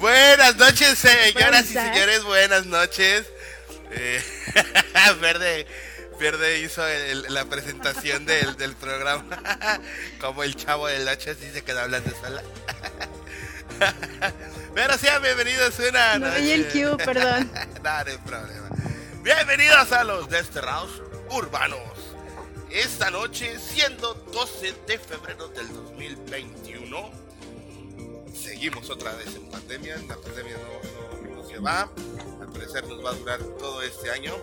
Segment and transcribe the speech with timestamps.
[0.00, 3.26] Buenas noches, señoras y señores, buenas noches.
[3.90, 4.22] Eh,
[5.20, 5.66] Verde,
[6.18, 6.82] Verde hizo
[7.28, 9.26] la presentación del, del programa
[10.20, 12.42] como el chavo del 8 así se quedó hablando sola.
[14.74, 16.54] Pero sean bienvenidos una no noche.
[16.54, 17.50] el Q, perdón.
[17.52, 18.68] no, no hay problema.
[19.22, 21.78] Bienvenidos a los Desterrados Urbanos.
[22.70, 27.19] Esta noche, siendo 12 de febrero del 2021,
[28.40, 29.96] seguimos otra vez en pandemia.
[30.08, 31.90] La pandemia no, no, no se va.
[32.40, 34.34] Al parecer nos va a durar todo este año.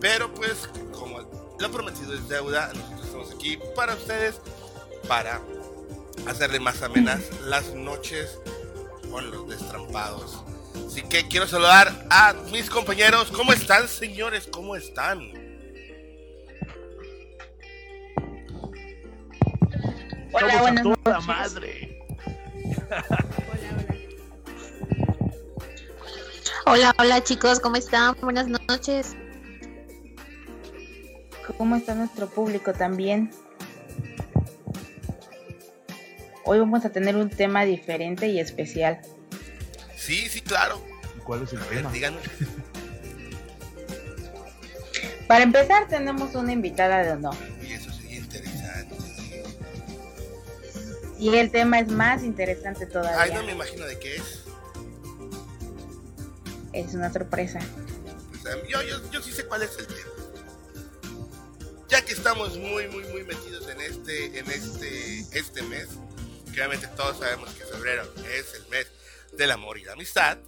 [0.00, 1.20] Pero pues, como
[1.58, 4.40] lo prometido es deuda, nosotros estamos aquí para ustedes,
[5.08, 5.40] para
[6.26, 8.38] hacerle más amenas las noches
[9.10, 10.42] con los destrampados.
[10.86, 13.30] Así que quiero saludar a mis compañeros.
[13.30, 14.46] ¿Cómo están, señores?
[14.50, 15.20] ¿Cómo están?
[20.32, 21.85] Hola, buenas toda madre.
[26.66, 28.16] Hola, hola chicos, ¿cómo están?
[28.20, 29.14] Buenas noches.
[31.56, 33.30] ¿Cómo está nuestro público también?
[36.44, 39.00] Hoy vamos a tener un tema diferente y especial.
[39.96, 40.82] Sí, sí, claro.
[41.24, 41.90] ¿Cuál es el tema?
[41.90, 42.22] Díganos.
[45.26, 47.34] Para empezar, tenemos una invitada de honor.
[51.18, 53.20] Y el tema es más interesante todavía.
[53.20, 54.44] Ay, no me imagino de qué es.
[56.72, 57.58] Es una sorpresa.
[58.42, 60.10] Pues, yo, yo, yo sí sé cuál es el tema.
[61.88, 65.88] Ya que estamos muy, muy, muy metidos en este, en este, este mes,
[66.52, 68.90] que obviamente todos sabemos que febrero es el mes
[69.36, 70.38] del amor y la amistad,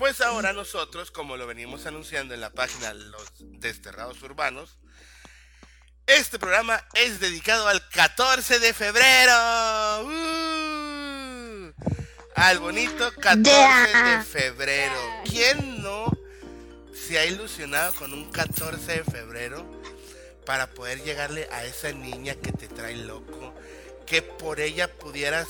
[0.00, 4.79] pues ahora nosotros, como lo venimos anunciando en la página Los Desterrados Urbanos,
[6.16, 9.32] este programa es dedicado al 14 de febrero.
[10.04, 10.60] ¡Uh!
[12.40, 14.94] al bonito 14 de febrero.
[15.28, 16.10] ¿Quién no
[16.94, 19.64] se ha ilusionado con un 14 de febrero
[20.46, 23.54] para poder llegarle a esa niña que te trae loco?
[24.06, 25.48] Que por ella pudieras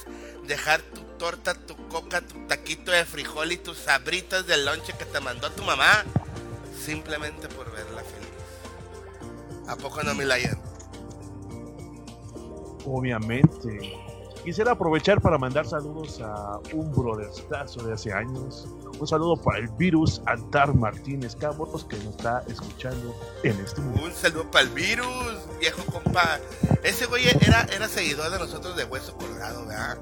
[0.49, 5.05] dejar tu torta, tu coca, tu taquito de frijol y tus sabritas de lonche que
[5.05, 6.05] te mandó tu mamá.
[6.85, 8.40] Simplemente por verla feliz.
[9.71, 10.37] ¿A poco no, me la
[12.85, 13.97] Obviamente.
[14.45, 18.67] Quisiera aprovechar para mandar saludos a un brotherstazo de hace años.
[18.99, 23.15] Un saludo para el virus Antar Martínez Campos que nos está escuchando
[23.45, 24.07] en este momento.
[24.07, 26.41] Un saludo para el virus, viejo compa.
[26.83, 29.99] Ese güey era, era seguidor de nosotros de Hueso Colorado, ¿verdad?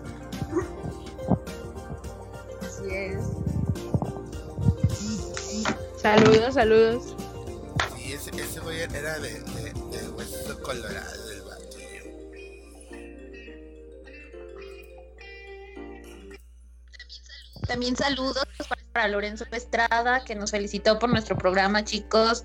[2.62, 3.18] Así es.
[6.00, 7.17] Saludos, saludos.
[8.32, 13.08] Ese, ese güey era de, de, de Hueso Colorado, del batillo.
[17.66, 18.44] También saludos
[18.92, 22.44] para Lorenzo Estrada, que nos felicitó por nuestro programa, chicos.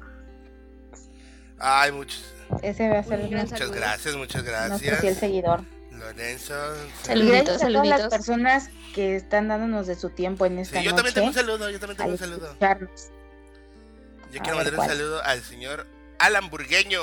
[1.60, 2.24] Ay, muchos.
[2.62, 5.02] Ese va a ser Muchas Muchas gracias, muchas nuestro gracias.
[5.02, 5.64] fiel seguidor.
[5.92, 6.54] Lorenzo.
[7.04, 8.10] Saluditos, gracias a todas las saluditos.
[8.10, 10.96] personas que están dándonos de su tiempo en esta Sí, yo noche.
[10.98, 12.46] también tengo un saludo, yo también tengo un saludo.
[12.48, 13.08] escucharnos.
[14.34, 15.86] Yo quiero mandar un saludo al señor
[16.18, 17.00] Alan Burgueño,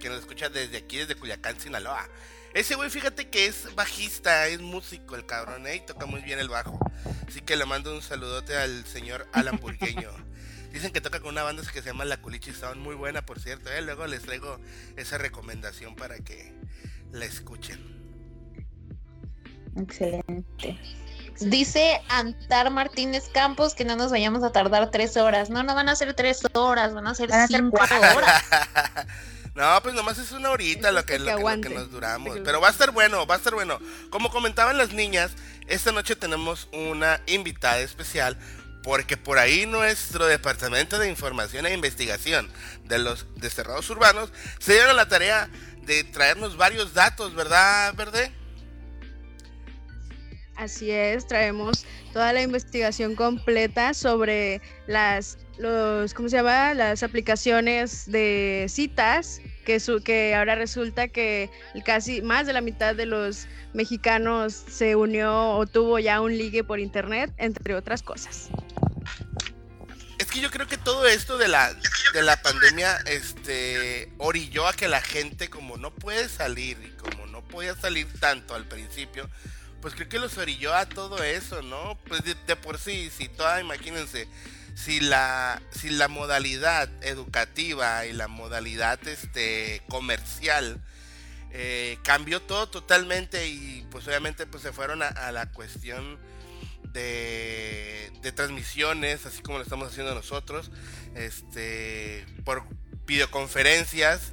[0.00, 2.08] que nos escucha desde aquí, desde Culiacán, Sinaloa.
[2.54, 5.76] Ese güey, fíjate que es bajista, es músico el cabrón, ¿eh?
[5.76, 6.80] Y toca muy bien el bajo.
[7.28, 10.10] Así que le mando un saludote al señor Alan Burgueño.
[10.72, 13.40] Dicen que toca con una banda que se llama La Culichi Sound, muy buena por
[13.40, 13.82] cierto, ¿eh?
[13.82, 14.58] Luego les traigo
[14.96, 16.54] esa recomendación para que
[17.12, 17.78] la escuchen.
[19.76, 20.80] Excelente.
[21.38, 25.48] Dice Antar Martínez Campos que no nos vayamos a tardar tres horas.
[25.50, 27.98] No, no van a ser tres horas, van a ser Van a cinco cuatro.
[28.16, 28.42] horas.
[29.52, 31.68] No, pues nomás es una horita lo que, que lo que- lo que aguante.
[31.70, 32.38] nos duramos.
[32.44, 33.80] Pero va a estar bueno, va a estar bueno.
[34.08, 35.32] Como comentaban las niñas,
[35.66, 38.38] esta noche tenemos una invitada especial
[38.84, 42.50] porque por ahí nuestro departamento de información e investigación
[42.84, 45.50] de los desterrados urbanos se dieron la tarea
[45.82, 48.32] de traernos varios datos, ¿verdad, Verde?
[50.60, 56.74] Así es, traemos toda la investigación completa sobre las los ¿cómo se llama?
[56.74, 61.48] las aplicaciones de citas que su, que ahora resulta que
[61.86, 66.62] casi más de la mitad de los mexicanos se unió o tuvo ya un ligue
[66.62, 68.50] por internet, entre otras cosas.
[70.18, 71.74] Es que yo creo que todo esto de la,
[72.12, 77.24] de la pandemia este, orilló a que la gente, como no puede salir y como
[77.28, 79.30] no podía salir tanto al principio,
[79.80, 81.98] pues creo que los orilló a todo eso, ¿no?
[82.06, 84.28] Pues de, por sí, si toda, imagínense,
[84.74, 90.82] si la, si la modalidad educativa y la modalidad este, comercial
[91.52, 96.18] eh, cambió todo totalmente y pues obviamente pues se fueron a, a la cuestión
[96.92, 100.70] de, de transmisiones, así como lo estamos haciendo nosotros,
[101.14, 102.64] este, por
[103.06, 104.32] videoconferencias.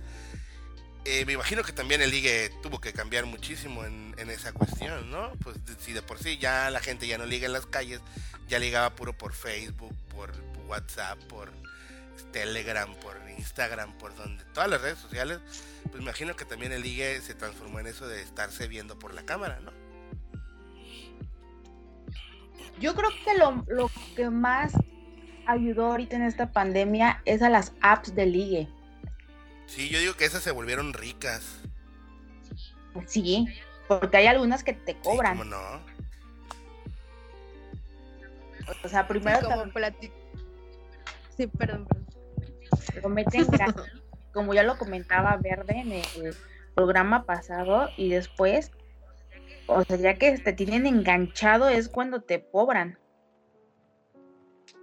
[1.10, 5.32] Eh, me imagino que también el ligue tuvo que cambiar muchísimo en, esa cuestión, ¿no?
[5.42, 8.02] Pues si de por sí ya la gente ya no liga en las calles,
[8.50, 10.34] ya ligaba puro por Facebook, por
[10.68, 11.50] WhatsApp, por
[12.34, 15.40] Telegram, por Instagram, por donde, todas las redes sociales,
[15.84, 19.14] pues me imagino que también el ligue se transformó en eso de estarse viendo por
[19.14, 19.72] la cámara, ¿no?
[22.82, 24.74] Yo creo que lo, lo que más
[25.46, 28.68] ayudó ahorita en esta pandemia es a las apps de ligue.
[29.68, 31.60] Sí, yo digo que esas se volvieron ricas.
[33.06, 33.46] Sí,
[33.88, 35.34] porque hay algunas que te cobran.
[35.34, 35.82] Sí, ¿Cómo no?
[38.84, 40.12] O sea, primero como te plati-
[41.38, 43.14] Sí, perdón, perdón.
[43.14, 43.46] meten
[44.34, 46.36] como ya lo comentaba Verde en el
[46.76, 48.72] programa pasado, y después,
[49.68, 52.98] o sea, ya que te tienen enganchado es cuando te cobran.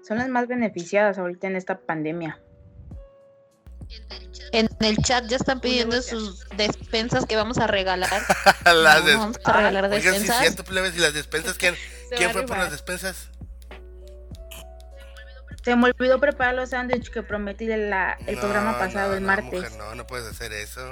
[0.03, 2.41] Son las más beneficiadas ahorita en esta pandemia.
[4.53, 8.11] En el chat ya están pidiendo sus despensas que vamos a regalar.
[8.65, 10.41] las No, des- vamos a regalar Oigan, sí es despensas.
[10.41, 11.75] cierto, plebes, y las despensas, ¿quién,
[12.09, 13.31] Se ¿quién va a fue por las despensas?
[15.65, 19.23] Se me olvidó preparar los sándwiches que prometí la- el No, programa pasado, no, el
[19.23, 19.53] no, martes.
[19.53, 20.91] mujer, no, no puedes hacer eso.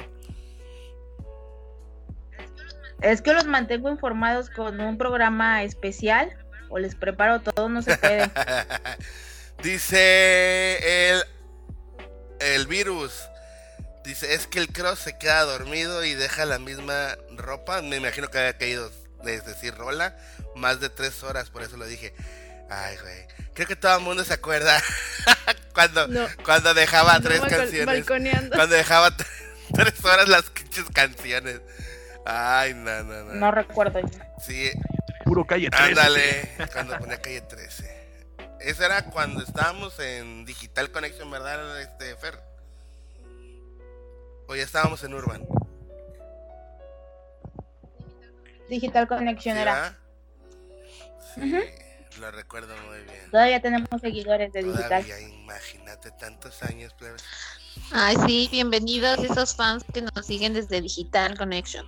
[3.00, 6.36] Es que los mantengo informados con un programa especial
[6.68, 8.30] o les preparo todo, no se puede.
[9.62, 11.22] Dice el,
[12.42, 13.12] el virus.
[14.04, 17.82] Dice, es que el cross se queda dormido y deja la misma ropa.
[17.82, 18.90] Me imagino que había caído,
[19.24, 20.16] es decir, rola,
[20.56, 22.12] más de tres horas, por eso lo dije.
[22.68, 23.26] Ay, güey.
[23.54, 24.82] Creo que todo el mundo se acuerda
[25.74, 26.26] cuando, No.
[26.44, 28.04] cuando dejaba tres canciones.
[28.06, 29.14] Cuando dejaba
[29.74, 31.60] tres horas las pinches canciones.
[32.24, 33.34] Ay, no, no, no.
[33.34, 34.00] No recuerdo.
[34.44, 34.70] Sí,
[35.24, 35.84] Puro calle 13.
[35.84, 36.50] ándale.
[36.72, 37.91] Cuando ponía calle 13.
[38.64, 42.38] Eso era cuando estábamos en Digital Connection, ¿verdad, este Fer?
[44.46, 45.44] O ya estábamos en Urban.
[48.68, 49.98] Digital Connection ¿Sí, era.
[51.34, 53.30] Sí, lo recuerdo muy bien.
[53.30, 55.04] Todavía tenemos seguidores de digital.
[55.04, 57.24] Todavía, imagínate tantos años, plebes.
[57.90, 61.86] Ay, sí, bienvenidos esos fans que nos siguen desde Digital Connection.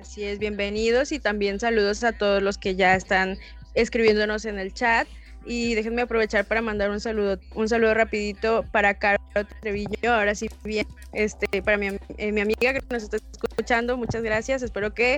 [0.00, 3.38] Así es, bienvenidos y también saludos a todos los que ya están
[3.74, 5.06] escribiéndonos en el chat.
[5.44, 9.18] Y déjenme aprovechar para mandar un saludo, un saludo rapidito para Caro
[9.60, 14.22] Treviño, ahora sí bien, este, para mi, eh, mi amiga que nos está escuchando, muchas
[14.22, 14.62] gracias.
[14.62, 15.16] Espero que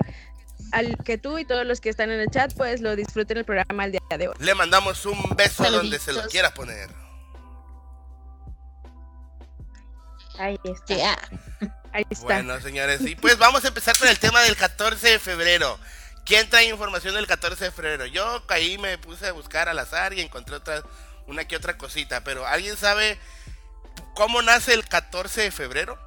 [0.71, 3.45] al que tú y todos los que están en el chat, pues lo disfruten el
[3.45, 4.35] programa el día de hoy.
[4.39, 6.31] Le mandamos un beso donde se lo Saluditos.
[6.31, 6.89] quiera poner.
[10.37, 11.17] Ahí está.
[11.93, 12.25] Ahí está.
[12.25, 15.79] Bueno, señores, y pues vamos a empezar con el tema del 14 de febrero.
[16.25, 18.05] ¿Quién trae información del 14 de febrero?
[18.07, 20.81] Yo ahí me puse a buscar al azar y encontré otra,
[21.27, 23.19] una que otra cosita, pero ¿alguien sabe
[24.15, 25.99] cómo nace el 14 de febrero?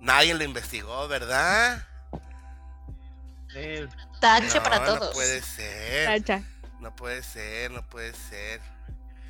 [0.00, 1.86] Nadie lo investigó, ¿verdad?
[3.54, 3.88] Eh,
[4.20, 5.14] Tache No, para no todos.
[5.14, 6.22] puede ser.
[6.22, 6.42] Tacha.
[6.80, 8.60] No puede ser, no puede ser.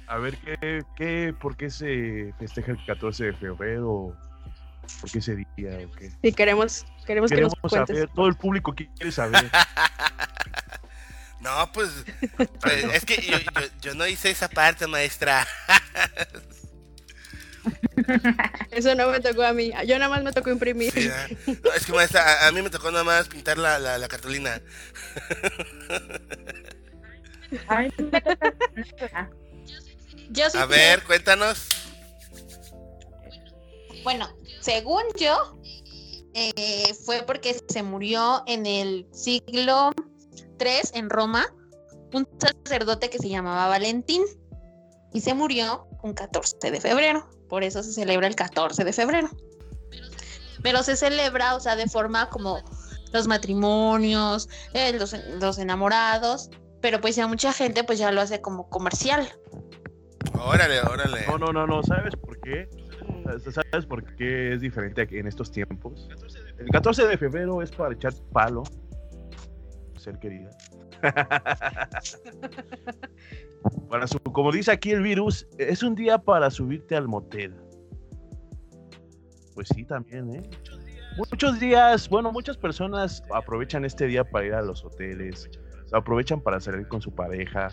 [0.06, 4.16] a ver, ¿qué, qué, ¿por qué se festeja el 14 de febrero?
[5.00, 6.12] ¿Por qué ese día o qué?
[6.22, 7.96] Y queremos, queremos, que Queremos nos cuentes.
[7.96, 9.50] saber, todo el público quiere saber.
[11.40, 11.90] No, pues,
[12.62, 15.46] pues, es que yo, yo- yo no hice esa parte, maestra.
[18.70, 19.70] Eso no me tocó a mí.
[19.86, 20.90] Yo nada más me tocó imprimir.
[20.90, 21.10] Sí.
[21.62, 24.08] No, es que maestra, a, a mí me tocó nada más pintar la, la, la
[24.08, 24.62] cartulina.
[30.54, 31.68] A ver, cuéntanos.
[34.02, 34.28] Bueno,
[34.64, 35.58] según yo,
[36.32, 39.92] eh, fue porque se murió en el siglo
[40.58, 41.46] III en Roma
[42.14, 44.22] un sacerdote que se llamaba Valentín
[45.12, 47.28] y se murió un 14 de febrero.
[47.48, 49.28] Por eso se celebra el 14 de febrero.
[50.62, 52.58] Pero se celebra, o sea, de forma como
[53.12, 56.48] los matrimonios, eh, los, los enamorados,
[56.80, 59.30] pero pues ya mucha gente pues ya lo hace como comercial.
[60.40, 61.26] Órale, órale.
[61.26, 62.68] No, no, no, no, ¿sabes por qué?
[63.50, 66.08] ¿Sabes por qué es diferente en estos tiempos?
[66.58, 68.62] El 14 de febrero es para echar palo,
[69.96, 70.50] ser querida.
[73.88, 77.54] Para su, como dice aquí el virus, es un día para subirte al motel.
[79.54, 80.42] Pues sí, también, ¿eh?
[81.16, 85.48] Muchos días, bueno, muchas personas aprovechan este día para ir a los hoteles,
[85.92, 87.68] lo aprovechan para salir con su pareja,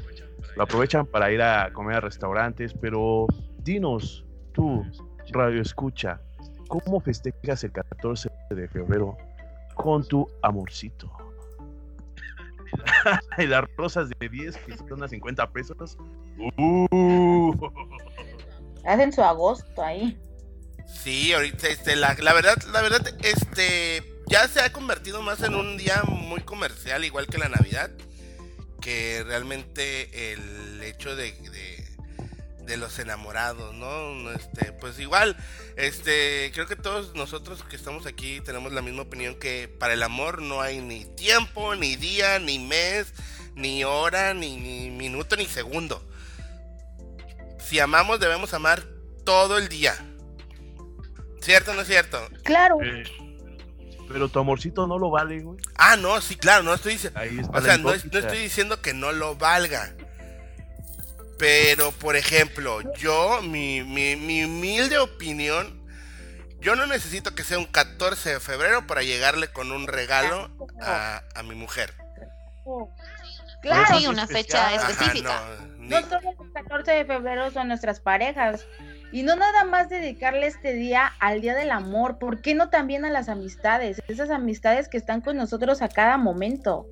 [0.55, 3.25] lo aprovechan para ir a comer a restaurantes, pero
[3.63, 4.23] dinos,
[4.53, 4.85] tú,
[5.31, 6.19] Radio Escucha,
[6.67, 9.17] ¿cómo festejas el 14 de febrero
[9.75, 11.11] con tu amorcito?
[13.37, 15.97] y las rosas de 10 que son a 50 pesos.
[16.57, 17.53] Uh.
[18.85, 20.19] Hacen su agosto ahí.
[20.85, 25.55] Sí, ahorita este, la, la verdad, la verdad, este, ya se ha convertido más en
[25.55, 27.91] un día muy comercial, igual que la Navidad,
[28.81, 31.80] que realmente el hecho de, de,
[32.71, 34.31] de los enamorados, ¿no?
[34.31, 35.35] Este, pues igual,
[35.75, 40.01] este, creo que todos nosotros que estamos aquí tenemos la misma opinión que para el
[40.03, 43.13] amor no hay ni tiempo, ni día, ni mes,
[43.55, 46.01] ni hora, ni, ni minuto, ni segundo.
[47.59, 48.83] Si amamos debemos amar
[49.25, 49.93] todo el día.
[51.41, 52.25] ¿Cierto o no es cierto?
[52.43, 52.77] Claro.
[52.81, 53.03] Eh,
[54.07, 55.59] pero tu amorcito no lo vale, güey.
[55.75, 57.19] Ah, no, sí, claro, no estoy diciendo.
[57.51, 59.93] O sea, no, estoy diciendo que no lo valga.
[61.41, 65.81] Pero, por ejemplo, yo, mi, mi, mi humilde opinión,
[66.59, 70.51] yo no necesito que sea un 14 de febrero para llegarle con un regalo
[70.83, 71.93] a, a mi mujer.
[73.63, 73.97] Claro.
[73.97, 74.79] Sí, una fecha especial.
[74.79, 75.41] Ajá, específica.
[75.67, 78.65] no, ni- No todos los 14 de febrero son nuestras parejas.
[79.11, 82.19] Y no nada más dedicarle este día al Día del Amor.
[82.19, 83.99] ¿Por qué no también a las amistades?
[84.07, 86.85] Esas amistades que están con nosotros a cada momento.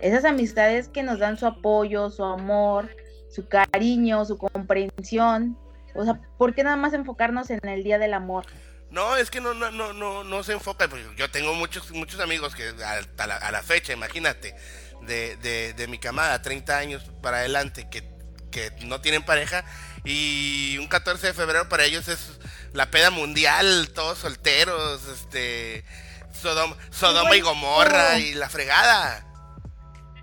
[0.00, 2.90] Esas amistades que nos dan su apoyo, su amor,
[3.30, 5.58] su cariño, su comprensión.
[5.94, 8.46] O sea, ¿por qué nada más enfocarnos en el Día del Amor?
[8.90, 10.88] No, es que no, no, no, no, no se enfoca.
[10.88, 14.54] porque Yo tengo muchos, muchos amigos que a, a la, a la fecha, imagínate,
[15.02, 18.08] de, de, de mi camada, 30 años para adelante, que,
[18.50, 19.64] que no tienen pareja.
[20.04, 22.38] Y un 14 de febrero para ellos es
[22.72, 25.84] la peda mundial, todos solteros, este,
[26.32, 29.24] Sodoma, Sodoma y Gomorra y la fregada.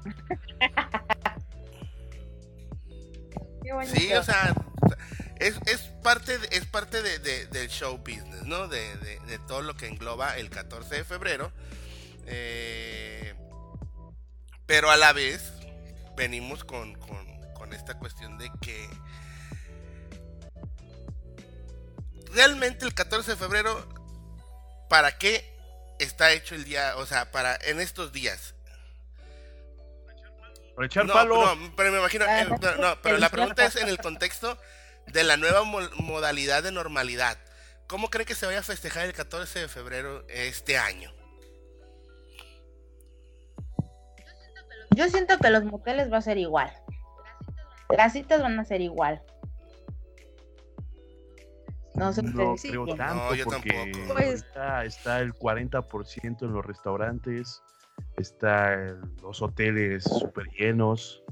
[3.87, 4.53] Sí, o sea,
[5.39, 8.67] es, es parte, es parte de, de- del show business, ¿no?
[8.67, 11.51] De, de- de todo lo que engloba el 14 de febrero.
[12.27, 13.33] Eh,
[14.65, 15.51] pero a la vez
[16.17, 18.87] venimos con, con- con esta cuestión de que
[22.33, 23.87] realmente el 14 de febrero,
[24.89, 25.53] ¿para qué
[25.99, 26.97] está hecho el día?
[26.97, 28.54] O sea, para en estos días.
[30.75, 31.55] Por echar No, palo.
[31.55, 34.57] no, pero me imagino, no, pero, no, pero el la pregunta es en el contexto
[35.07, 37.37] de la nueva mo- modalidad de normalidad.
[37.87, 41.11] ¿Cómo cree que se vaya a festejar el 14 de febrero este año?
[44.95, 46.71] Yo siento que los moteles va a ser igual.
[47.95, 49.21] Las citas van a ser igual.
[51.93, 54.13] No sé No creo tanto No, yo porque tampoco.
[54.15, 57.61] Pues- ahorita está el 40% en los restaurantes,
[58.17, 61.23] está en los hoteles súper llenos.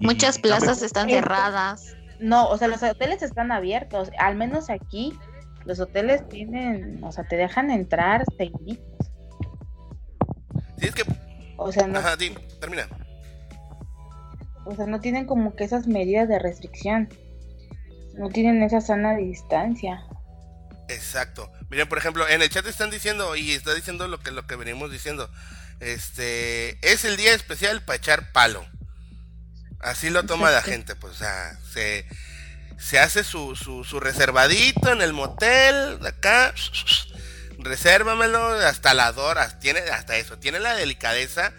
[0.00, 1.96] Muchas la plazas están cerradas.
[2.20, 4.10] No, o sea, los hoteles están abiertos.
[4.18, 5.18] Al menos aquí,
[5.64, 9.10] los hoteles tienen, o sea, te dejan entrar seguiditos.
[10.78, 11.02] Si es que,
[11.56, 12.88] O sea, no, ajá, di, termina.
[14.64, 17.08] o sea, no tienen como que esas medidas de restricción.
[18.14, 20.02] No tienen esa sana distancia.
[20.88, 21.50] Exacto.
[21.70, 24.56] Miren, por ejemplo, en el chat están diciendo, y está diciendo lo que, lo que
[24.56, 25.28] venimos diciendo,
[25.80, 28.66] este, es el día especial para echar palo.
[29.80, 32.06] Así lo toma la gente, pues, o sea, se,
[32.78, 36.52] se hace su, su, su reservadito en el motel, acá,
[37.58, 41.52] resérvamelo, hasta la Dora, tiene hasta eso, tiene la delicadeza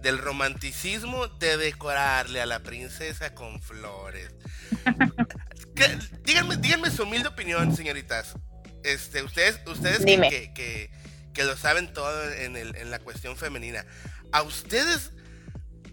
[0.00, 4.30] del romanticismo de decorarle a la princesa con flores.
[6.24, 8.34] Díganme, díganme su humilde opinión, señoritas.
[8.84, 10.28] Este, ustedes, ustedes Dime.
[10.28, 10.90] que, que-
[11.32, 13.84] que lo saben todo en, el- en la cuestión femenina,
[14.32, 15.10] ¿a ustedes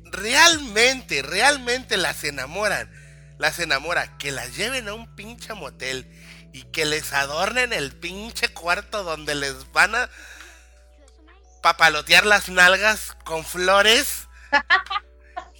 [0.05, 2.91] realmente, realmente las enamoran?
[3.37, 6.11] Las enamora que las lleven a un pinche motel
[6.51, 10.09] y que les adornen el pinche cuarto donde les van a
[11.61, 14.27] papalotear las nalgas con flores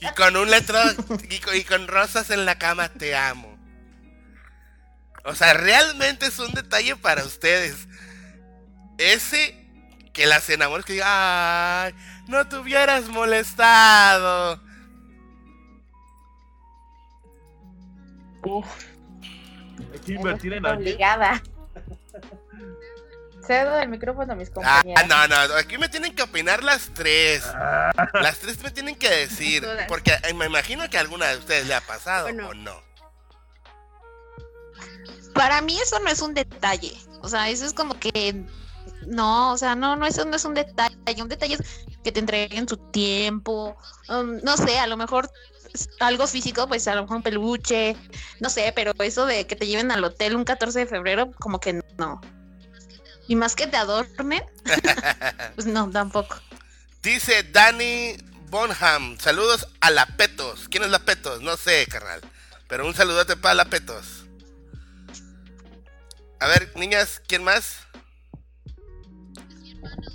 [0.01, 0.91] y con un letrero
[1.29, 3.57] y con, y con rosas en la cama, te amo.
[5.25, 7.75] O sea, realmente es un detalle para ustedes.
[8.97, 9.68] Ese
[10.13, 11.95] que las enamores que diga, ay,
[12.27, 14.59] no te hubieras molestado.
[18.43, 18.65] Uf,
[19.93, 20.93] Hay que invertir en alguien.
[20.93, 21.41] obligada.
[23.45, 25.07] Cedo el micrófono a mis Ah, compañeras.
[25.07, 27.43] no, no, aquí me tienen que opinar las tres.
[28.13, 31.65] Las tres me tienen que decir, porque eh, me imagino que a alguna de ustedes
[31.67, 32.49] le ha pasado Bueno.
[32.49, 32.81] o no.
[35.33, 36.95] Para mí eso no es un detalle.
[37.21, 38.43] O sea, eso es como que
[39.07, 40.95] no, o sea, no, no, eso no es un detalle.
[41.21, 41.61] Un detalle es
[42.03, 43.77] que te entreguen su tiempo.
[44.09, 45.31] um, no sé, a lo mejor
[45.99, 47.95] algo físico, pues a lo mejor un peluche,
[48.39, 51.59] no sé, pero eso de que te lleven al hotel un 14 de febrero, como
[51.59, 52.21] que no.
[53.27, 54.43] Y más que te adornen,
[55.55, 56.35] pues no, tampoco.
[57.03, 58.17] Dice Dani
[58.49, 60.67] Bonham, saludos a la Petos.
[60.69, 61.41] ¿Quién es la Petos?
[61.41, 62.21] No sé, carnal.
[62.67, 64.25] Pero un saludote para la Petos.
[66.39, 67.88] A ver, niñas, ¿quién más?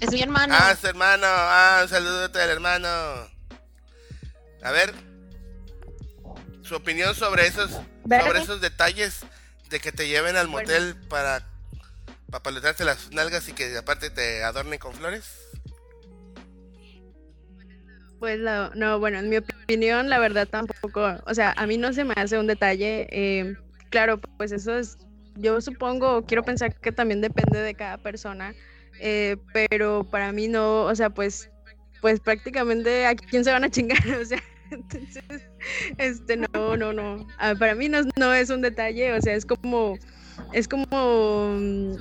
[0.00, 0.54] Es mi hermano.
[0.56, 1.26] Ah, su hermano.
[1.28, 2.88] Ah, un saludote al hermano.
[4.62, 4.92] A ver,
[6.62, 7.71] su opinión sobre esos,
[8.04, 8.25] ¿Verde?
[8.26, 9.21] sobre esos detalles
[9.68, 10.66] de que te lleven al Bueno.
[10.68, 11.47] motel para,
[12.30, 15.25] para paletarte las nalgas y que aparte te adornen con flores.
[18.18, 21.92] Pues la- no, bueno, en mi opinión, la verdad tampoco, o sea, a mí no
[21.92, 23.06] se me hace un detalle.
[23.11, 23.54] eh,
[23.90, 24.97] claro, pues eso es,
[25.37, 28.54] yo supongo, quiero pensar que también depende de cada persona,
[29.00, 31.50] eh, pero para mí no, o sea, pues,
[32.00, 35.48] pues prácticamente a quién se van a chingar, o sea, entonces,
[35.98, 39.46] este, no, no, no, ah, para mí no, no es un detalle, o sea, es
[39.46, 39.96] como,
[40.52, 41.94] es como mm,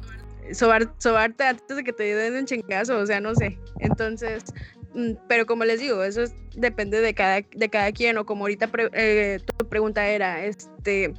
[0.54, 4.44] sobar, sobarte antes de que te den un chingazo, o sea, no sé, entonces,
[5.28, 8.70] pero como les digo, eso es- depende de cada, de cada quien, o como ahorita
[8.94, 11.14] eh, tu pregunta era, este,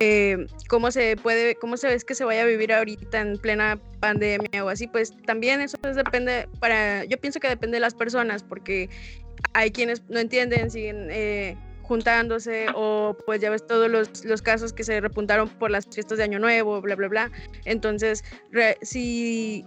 [0.00, 3.78] eh, ¿cómo se puede, cómo se ves que se vaya a vivir ahorita en plena
[4.00, 4.86] pandemia o así?
[4.86, 8.88] Pues también eso es depende, para, yo pienso que depende de las personas, porque
[9.52, 14.72] hay quienes no entienden, siguen eh, juntándose, o pues ya ves todos los, los casos
[14.72, 17.30] que se repuntaron por las fiestas de Año Nuevo, bla, bla, bla.
[17.64, 18.22] Entonces,
[18.82, 19.64] si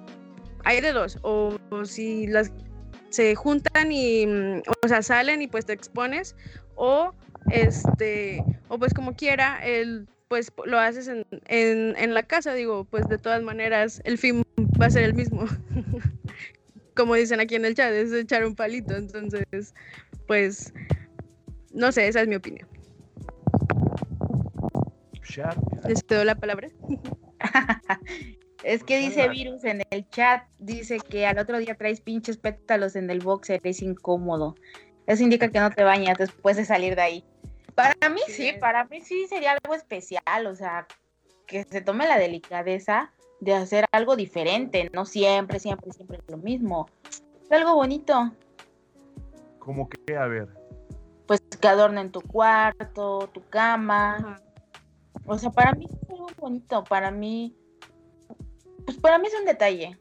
[0.64, 2.52] hay de dos, o si las
[3.12, 6.36] se juntan y, mm, o sea, salen y pues te expones,
[6.76, 7.14] o
[7.52, 12.86] este, o pues como quiera, el, pues lo haces en, en, en la casa, digo,
[12.86, 14.44] pues de todas maneras el fin
[14.82, 15.46] va a ser el mismo.
[16.96, 19.74] como dicen aquí en el chat, es echar un palito, entonces,
[20.28, 20.74] pues,
[21.74, 22.68] no sé, esa es mi opinión.
[25.88, 26.70] Les doy la palabra.
[28.64, 32.96] Es que dice Virus en el chat, dice que al otro día traes pinches pétalos
[32.96, 34.56] en el boxer, es incómodo.
[35.08, 37.24] Eso indica que no te bañas después de salir de ahí.
[37.74, 40.88] Para mí sí, para mí sí sería algo especial, o sea,
[41.48, 46.88] que se tome la delicadeza de hacer algo diferente, no siempre, siempre, siempre lo mismo.
[47.44, 48.32] Es algo bonito,
[49.58, 50.48] Como que, a ver,
[51.26, 54.40] pues que adornen tu cuarto, tu cama.
[55.26, 57.56] O sea, para mí es algo bonito, para mí,
[58.86, 59.98] pues para mí es un detalle.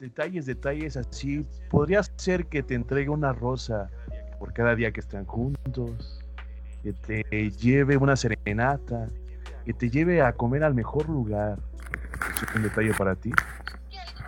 [0.00, 1.44] detalles, detalles así.
[1.70, 3.90] Podría ser que te entregue una rosa
[4.38, 6.20] por cada día que están juntos,
[6.82, 9.08] que te lleve una serenata,
[9.64, 11.58] que te lleve a comer al mejor lugar.
[12.34, 13.30] ¿Eso es un detalle para ti?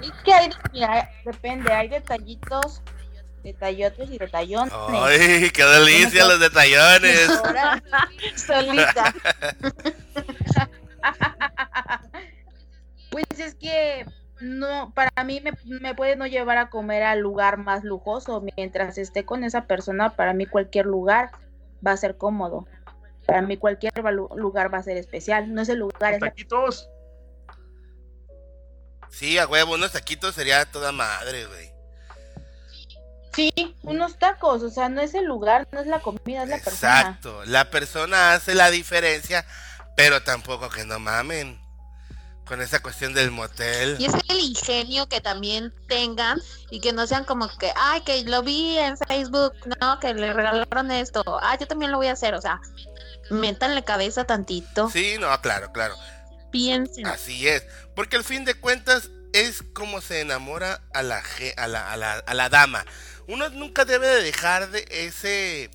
[0.01, 0.51] ¿Y qué hay?
[0.73, 2.83] Mira, depende, hay detallitos,
[3.43, 4.73] detallotes y detallones.
[4.73, 7.29] ¡Ay, qué delicia los detallones!
[7.45, 7.83] Ahora,
[8.37, 9.15] solita.
[13.13, 14.07] Pues es que
[14.41, 18.43] no, para mí me, me puede no llevar a comer al lugar más lujoso.
[18.57, 21.31] Mientras esté con esa persona, para mí cualquier lugar
[21.87, 22.67] va a ser cómodo.
[23.27, 23.93] Para mí cualquier
[24.35, 25.53] lugar va a ser especial.
[25.53, 26.89] No es el lugar, es la Taquitos.
[29.11, 31.71] Sí, a huevo, unos taquitos sería toda madre, güey.
[33.35, 36.59] Sí, unos tacos, o sea, no es el lugar, no es la comida, es la
[36.59, 37.01] persona.
[37.01, 39.45] Exacto, la persona hace la diferencia,
[39.97, 41.62] pero tampoco que no mamen
[42.53, 43.97] con esa cuestión del motel.
[43.99, 46.39] Y es el ingenio que también tengan
[46.69, 50.35] y que no sean como que, ay, que lo vi en Facebook, no, que le
[50.35, 52.61] regalaron esto, ah, yo también lo voy a hacer, o sea,
[53.31, 55.95] métanle cabeza tantito, Sí, no, claro, claro.
[56.51, 57.07] piensen.
[57.07, 57.65] Así es,
[57.97, 61.23] porque al fin de cuentas es como se enamora a la,
[61.57, 62.85] a la, a la, a la dama.
[63.29, 65.71] Uno nunca debe de dejar de ese...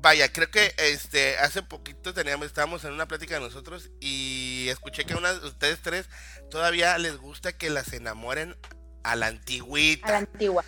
[0.00, 5.04] Vaya, creo que este hace poquito teníamos, estábamos en una plática de nosotros y escuché
[5.04, 6.08] que una de ustedes tres
[6.50, 8.56] todavía les gusta que las enamoren
[9.02, 10.06] a la antigüita.
[10.06, 10.64] A la antigua.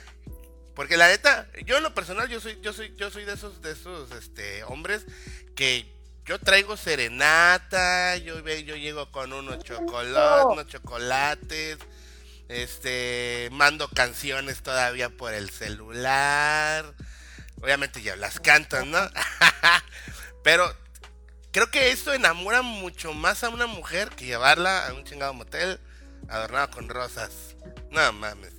[0.75, 3.61] Porque la neta, yo en lo personal, yo soy, yo soy, yo soy de esos,
[3.63, 5.05] de esos, este, hombres
[5.55, 5.87] que
[6.25, 11.79] yo traigo serenata, yo, yo llego con unos chocolates, unos chocolates,
[12.49, 16.95] este, mando canciones todavía por el celular,
[17.63, 18.99] obviamente ya las cantan, ¿no?
[20.45, 20.65] Pero
[21.53, 25.79] creo que esto enamora mucho más a una mujer que llevarla a un chingado motel
[26.29, 27.57] adornado con rosas.
[27.91, 28.55] No mames.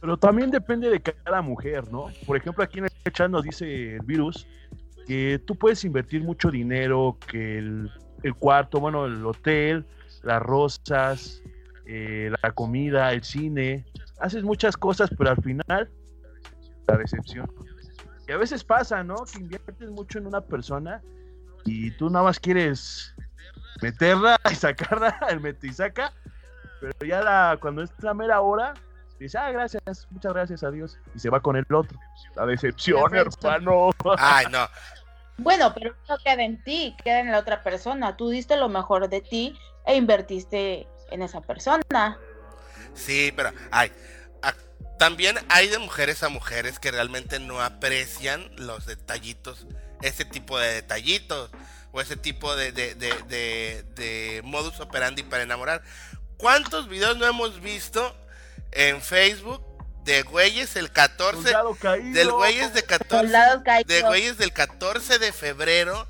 [0.00, 2.10] Pero también depende de cada mujer, ¿no?
[2.26, 4.46] Por ejemplo, aquí en el chat nos dice el virus
[5.06, 7.90] que tú puedes invertir mucho dinero, que el,
[8.38, 9.86] cuarto, bueno, el hotel,
[10.22, 11.42] las rosas,
[11.86, 13.84] eh, la comida, el cine,
[14.18, 15.90] haces muchas cosas, pero al final,
[16.86, 17.50] la decepción.
[18.28, 19.16] Y a veces pasa, ¿no?
[19.24, 21.02] Que inviertes mucho en una persona
[21.64, 23.14] y tú nada más quieres
[23.82, 26.12] meterla y sacarla, el mete y saca,
[26.80, 28.74] pero ya la, cuando es la mera hora,
[29.18, 30.98] dice, ah, gracias, muchas gracias, adiós.
[31.14, 31.98] Y se va con el otro.
[32.34, 33.90] La decepción, hermano.
[34.18, 34.66] Ay, no.
[35.38, 38.16] Bueno, pero no queda en ti, queda en la otra persona.
[38.16, 42.18] Tú diste lo mejor de ti e invertiste en esa persona.
[42.94, 43.92] Sí, pero ay,
[44.42, 44.54] a-
[44.98, 49.66] también hay de mujeres a mujeres que realmente no aprecian los detallitos,
[50.02, 51.50] ese tipo de detallitos
[51.92, 55.82] o ese tipo de, de, de, de- de modus operandi para enamorar.
[56.36, 58.14] ¿Cuántos videos no hemos visto
[58.72, 59.64] en Facebook
[60.04, 62.12] de güeyes el 14 Soldado caído.
[62.14, 63.88] del güeyes de 14 Soldados caídos.
[63.88, 66.08] de güeyes del 14 de febrero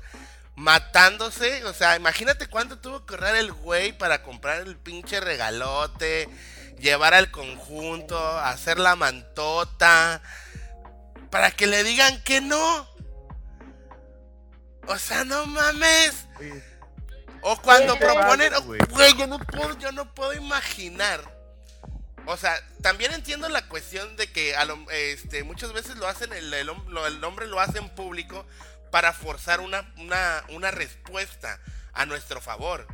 [0.55, 6.27] matándose, o sea, imagínate cuánto tuvo que ahorrar el güey para comprar el pinche regalote,
[6.79, 10.21] llevar al conjunto, hacer la mantota,
[11.29, 12.87] para que le digan que no.
[14.87, 16.25] O sea, no mames.
[17.41, 18.51] O cuando proponen,
[18.89, 19.15] Güey.
[19.17, 21.35] yo no puedo, yo no puedo imaginar.
[22.25, 26.33] O sea, también entiendo la cuestión de que a lo- este, muchas veces lo hacen,
[26.33, 28.45] el, el el hombre lo hace en público
[28.91, 31.59] para forzar una, una, una respuesta
[31.93, 32.87] a nuestro favor.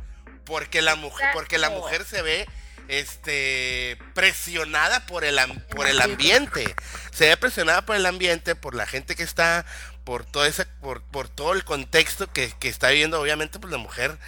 [0.44, 2.46] Porque la mujer, porque la mujer se ve
[2.88, 5.38] este presionada por el
[5.74, 6.74] por el ambiente.
[7.12, 9.64] Se ve presionada por el ambiente, por la gente que está,
[10.04, 13.78] por todo ese, por, por todo el contexto que, que está viviendo, obviamente, pues la
[13.78, 14.18] mujer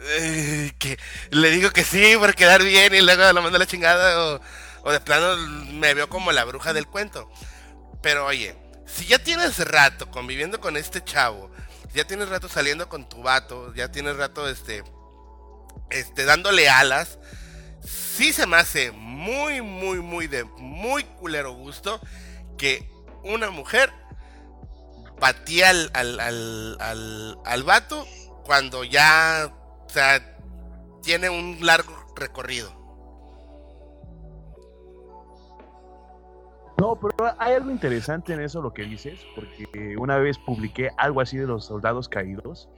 [0.00, 0.98] eh, que
[1.30, 4.40] le digo que sí por quedar bien y luego lo mando a la chingada o,
[4.82, 5.36] o de plano
[5.72, 7.30] me veo como la bruja del cuento.
[8.02, 11.50] Pero oye, si ya tienes rato conviviendo con este chavo,
[11.94, 14.82] ya tienes rato saliendo con tu vato, ya tienes rato este
[15.90, 17.18] este dándole alas,
[17.82, 22.00] sí se me hace muy muy muy de muy culero gusto
[22.56, 22.88] que
[23.24, 23.90] una mujer
[25.18, 26.20] patía al, al,
[26.80, 28.04] al, al, vato
[28.44, 29.52] cuando ya
[31.02, 32.70] tiene un largo recorrido.
[36.78, 41.20] No, pero hay algo interesante en eso lo que dices, porque una vez publiqué algo
[41.20, 42.68] así de los soldados caídos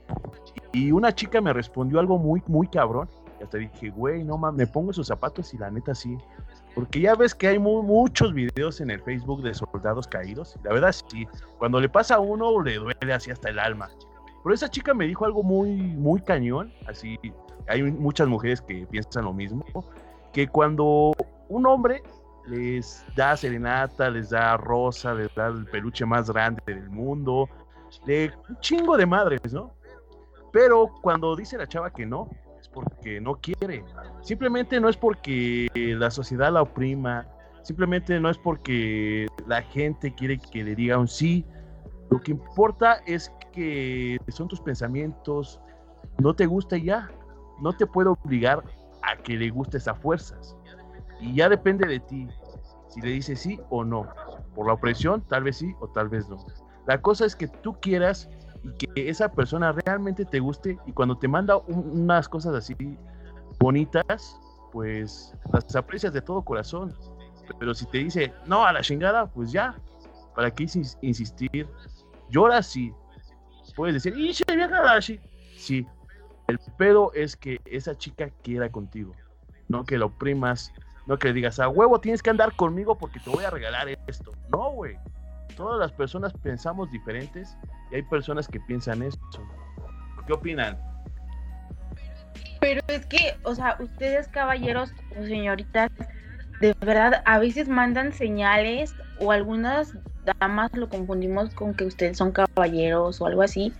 [0.73, 3.09] y una chica me respondió algo muy, muy cabrón.
[3.45, 6.17] Hasta dije, güey, no mames, me pongo sus zapatos y la neta sí.
[6.75, 10.57] Porque ya ves que hay mu- muchos videos en el Facebook de soldados caídos.
[10.63, 11.25] La verdad sí,
[11.57, 13.89] cuando le pasa a uno le duele así hasta el alma.
[14.43, 17.17] Pero esa chica me dijo algo muy, muy cañón, así,
[17.67, 19.63] hay muchas mujeres que piensan lo mismo,
[20.33, 21.13] que cuando
[21.49, 22.03] un hombre
[22.47, 27.49] les da serenata, les da rosa, les da el peluche más grande del mundo,
[28.05, 29.71] de un chingo de madres, ¿no?
[30.51, 32.29] Pero cuando dice la chava que no,
[32.75, 33.83] porque no quiere.
[34.21, 37.25] Simplemente no es porque la sociedad la oprima,
[37.63, 41.45] simplemente no es porque la gente quiere que le diga un sí.
[42.11, 45.59] Lo que importa es que son tus pensamientos,
[46.19, 47.09] no te gusta ya.
[47.61, 48.61] No te puedo obligar
[49.01, 50.57] a que le gustes a fuerzas.
[51.21, 52.27] Y ya depende de ti
[52.89, 54.07] si le dices sí o no.
[54.53, 56.45] Por la opresión, tal vez sí o tal vez no.
[56.85, 58.29] La cosa es que tú quieras
[58.65, 62.75] y que esa persona realmente te guste y cuando te manda un- unas cosas así
[63.59, 64.39] bonitas,
[64.71, 66.93] pues las aprecias de todo corazón.
[67.59, 69.75] Pero si te dice no a la chingada, pues ya.
[70.35, 71.67] ¿Para qué insis- insistir?
[72.29, 72.91] Llora sí.
[73.75, 75.19] Puedes decir, y vieja la chi-".
[75.55, 75.85] Sí.
[76.47, 79.13] El pedo es que esa chica quiera contigo.
[79.67, 80.71] No que lo oprimas
[81.07, 83.87] no que le digas, a huevo tienes que andar conmigo porque te voy a regalar
[84.07, 84.31] esto.
[84.49, 84.97] No, güey.
[85.55, 87.57] Todas las personas pensamos diferentes
[87.91, 89.19] y hay personas que piensan eso.
[90.27, 90.77] ¿Qué opinan?
[92.59, 95.91] Pero es que, o sea, ustedes caballeros o señoritas,
[96.61, 99.93] de verdad, a veces mandan señales o algunas
[100.39, 103.73] damas lo confundimos con que ustedes son caballeros o algo así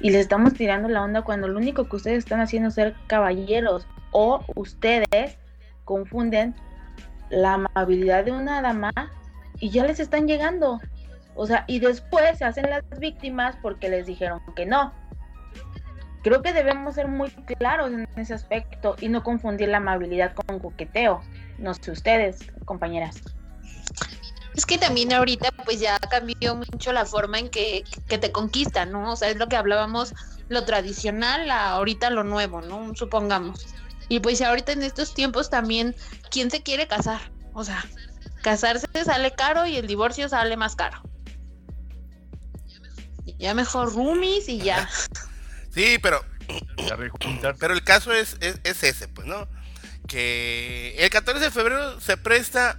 [0.00, 2.94] y les estamos tirando la onda cuando lo único que ustedes están haciendo es ser
[3.06, 5.38] caballeros o ustedes
[5.84, 6.54] confunden
[7.30, 8.92] la amabilidad de una dama
[9.58, 10.80] y ya les están llegando.
[11.34, 14.92] O sea, y después se hacen las víctimas porque les dijeron que no.
[16.22, 20.60] Creo que debemos ser muy claros en ese aspecto y no confundir la amabilidad con
[20.60, 21.22] coqueteo.
[21.58, 23.20] No sé ustedes, compañeras.
[24.54, 28.92] Es que también ahorita pues ya cambió mucho la forma en que, que te conquistan,
[28.92, 29.12] ¿no?
[29.12, 30.14] O sea, es lo que hablábamos,
[30.48, 32.94] lo tradicional, a ahorita lo nuevo, ¿no?
[32.94, 33.66] Supongamos.
[34.08, 35.96] Y pues ahorita en estos tiempos también,
[36.30, 37.20] ¿quién se quiere casar?
[37.54, 37.82] O sea,
[38.42, 41.02] casarse sale caro y el divorcio sale más caro.
[43.38, 44.88] Ya mejor roomies y ya.
[45.74, 46.22] Sí, pero.
[47.58, 49.48] Pero el caso es, es, es ese, pues, ¿no?
[50.06, 52.78] Que el 14 de febrero se presta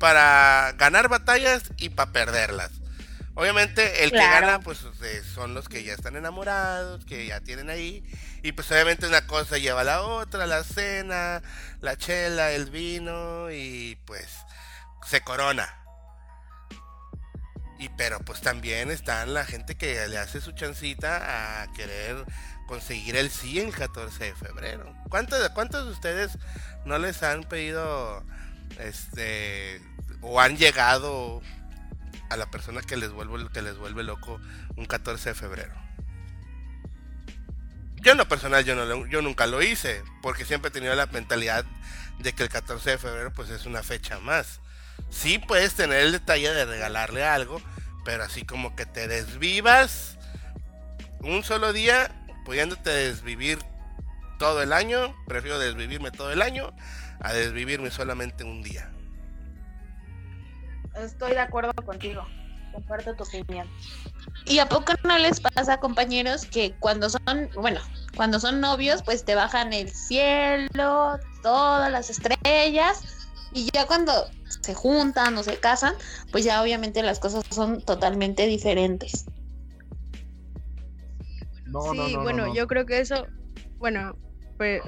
[0.00, 2.72] para ganar batallas y para perderlas.
[3.34, 7.70] Obviamente el que gana pues eh, son los que ya están enamorados, que ya tienen
[7.70, 8.04] ahí.
[8.42, 11.40] Y pues obviamente una cosa lleva a la otra, la cena,
[11.80, 14.28] la chela, el vino y pues
[15.06, 15.81] se corona.
[17.82, 22.24] Y pero pues también están la gente que le hace su chancita a querer
[22.68, 24.94] conseguir el sí el 14 de febrero.
[25.08, 26.38] ¿Cuántos, cuántos de ustedes
[26.84, 28.24] no les han pedido
[28.78, 29.82] este
[30.20, 31.42] o han llegado
[32.30, 34.40] a la persona que les vuelve que les vuelve loco
[34.76, 35.74] un 14 de febrero?
[37.96, 41.06] Yo en lo personal yo, no, yo nunca lo hice, porque siempre he tenido la
[41.06, 41.64] mentalidad
[42.20, 44.60] de que el 14 de febrero pues es una fecha más.
[45.12, 47.60] Sí puedes tener el detalle de regalarle algo,
[48.04, 50.18] pero así como que te desvivas
[51.20, 52.10] un solo día,
[52.44, 53.58] pudiéndote desvivir
[54.38, 56.72] todo el año, prefiero desvivirme todo el año
[57.20, 58.90] a desvivirme solamente un día.
[60.96, 62.26] Estoy de acuerdo contigo.
[62.72, 63.68] Comparto tu opinión.
[64.46, 67.80] ¿Y a poco no les pasa, compañeros, que cuando son, bueno,
[68.16, 74.74] cuando son novios, pues te bajan el cielo, todas las estrellas, y ya cuando se
[74.74, 75.94] juntan o se casan,
[76.30, 79.24] pues ya obviamente las cosas son totalmente diferentes.
[81.90, 83.26] sí, bueno, yo creo que eso,
[83.78, 84.16] bueno,
[84.58, 84.82] pues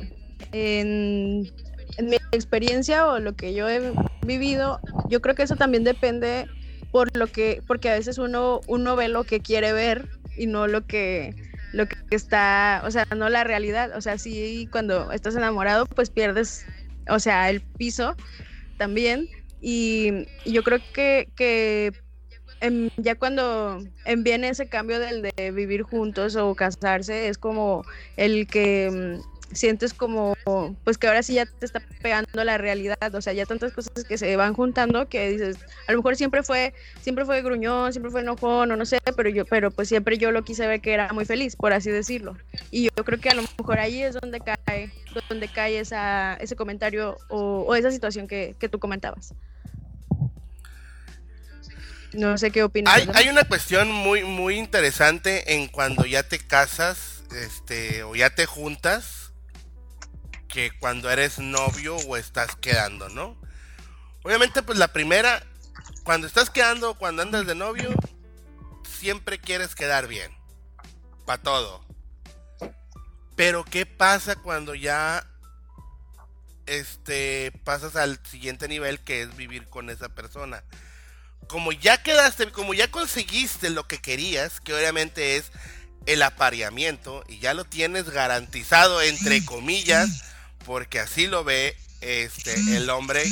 [0.53, 1.50] en,
[1.96, 3.92] en mi experiencia o lo que yo he
[4.27, 6.46] vivido, yo creo que eso también depende
[6.90, 10.66] por lo que, porque a veces uno, uno ve lo que quiere ver y no
[10.66, 11.35] lo que,
[11.72, 13.96] lo que está, o sea, no la realidad.
[13.96, 16.64] O sea, sí, cuando estás enamorado, pues pierdes,
[17.09, 18.14] o sea, el piso
[18.79, 19.29] también.
[19.66, 21.92] Y, yo creo que, que
[22.98, 23.83] ya cuando
[24.18, 27.83] viene ese cambio del de vivir juntos o casarse, es como
[28.18, 29.20] el que
[29.53, 30.37] sientes como,
[30.85, 34.05] pues que ahora sí ya te está pegando la realidad, o sea, ya tantas cosas
[34.05, 38.11] que se van juntando que dices, a lo mejor siempre fue, siempre fue gruñón, siempre
[38.11, 40.92] fue enojón, o no sé, pero yo, pero pues siempre yo lo quise ver que
[40.92, 42.37] era muy feliz, por así decirlo.
[42.70, 44.92] Y yo creo que a lo mejor ahí es donde cae,
[45.29, 49.35] donde cae esa, ese comentario o, esa situación que, que, tú comentabas.
[52.12, 52.94] No sé qué opinas.
[52.94, 58.30] Hay, hay una cuestión muy, muy interesante en cuando ya te casas, este, o ya
[58.30, 59.32] te juntas
[60.48, 63.36] que cuando eres novio o estás quedando, ¿no?
[64.22, 65.42] Obviamente, pues la primera,
[66.04, 67.92] cuando estás quedando, cuando andas de novio,
[68.88, 70.32] siempre quieres quedar bien.
[71.26, 71.84] Para todo.
[73.36, 75.26] Pero ¿qué pasa cuando ya
[76.66, 80.62] este pasas al siguiente nivel que es vivir con esa persona?
[81.48, 85.52] Como ya quedaste, como ya conseguiste lo que querías, que obviamente es
[86.07, 90.22] el apareamiento y ya lo tienes garantizado entre comillas,
[90.64, 93.30] porque así lo ve este el hombre.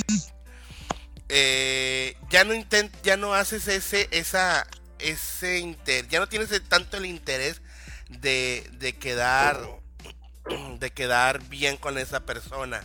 [1.28, 4.66] Eh, ya no intent, ya no haces ese, esa,
[4.98, 7.62] ese inter, ya no tienes tanto el interés
[8.08, 9.58] de, de quedar,
[10.78, 12.82] de quedar bien con esa persona.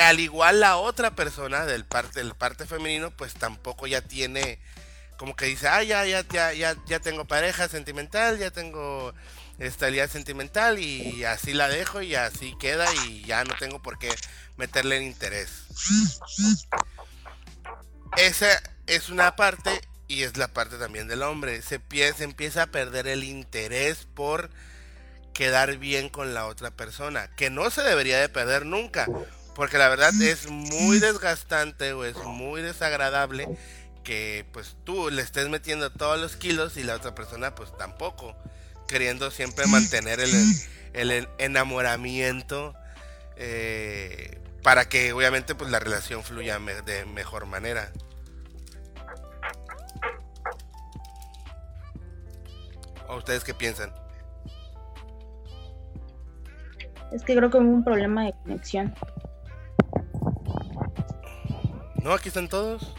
[0.00, 4.58] Al igual la otra persona del parte, del parte femenino, pues tampoco ya tiene,
[5.18, 9.12] como que dice, ah, ya, ya, ya, ya, ya tengo pareja sentimental, ya tengo
[9.58, 14.10] estabilidad sentimental y así la dejo y así queda y ya no tengo por qué
[14.56, 15.64] meterle en interés.
[18.16, 21.62] Esa es una parte y es la parte también del hombre.
[21.62, 24.50] Se, se empieza a perder el interés por
[25.32, 29.06] quedar bien con la otra persona, que no se debería de perder nunca,
[29.54, 33.48] porque la verdad es muy desgastante o es muy desagradable
[34.02, 38.34] que pues tú le estés metiendo todos los kilos y la otra persona pues tampoco
[38.88, 42.74] queriendo siempre mantener el, enamoramiento
[43.36, 47.90] eh, para que obviamente pues la relación fluya de mejor manera.
[53.08, 53.92] ¿O ustedes qué piensan?
[57.12, 58.94] Es que creo que hubo un problema de conexión.
[62.02, 62.94] No, aquí están todos.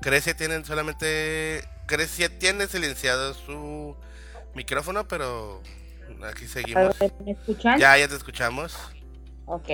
[0.00, 3.96] Grecia tienen solamente Grecia tiene silenciado su
[4.54, 5.62] micrófono, pero
[6.24, 6.96] aquí seguimos.
[7.24, 7.78] ¿Me escuchan?
[7.78, 8.76] Ya, ya te escuchamos.
[9.46, 9.68] Ok.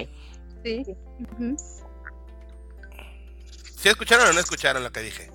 [0.64, 0.84] Sí.
[3.76, 5.30] ¿Sí escucharon o no escucharon lo que dije?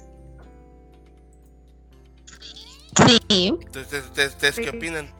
[3.07, 3.53] Sí.
[3.61, 5.13] Entonces, ¿ustedes, qué opinan?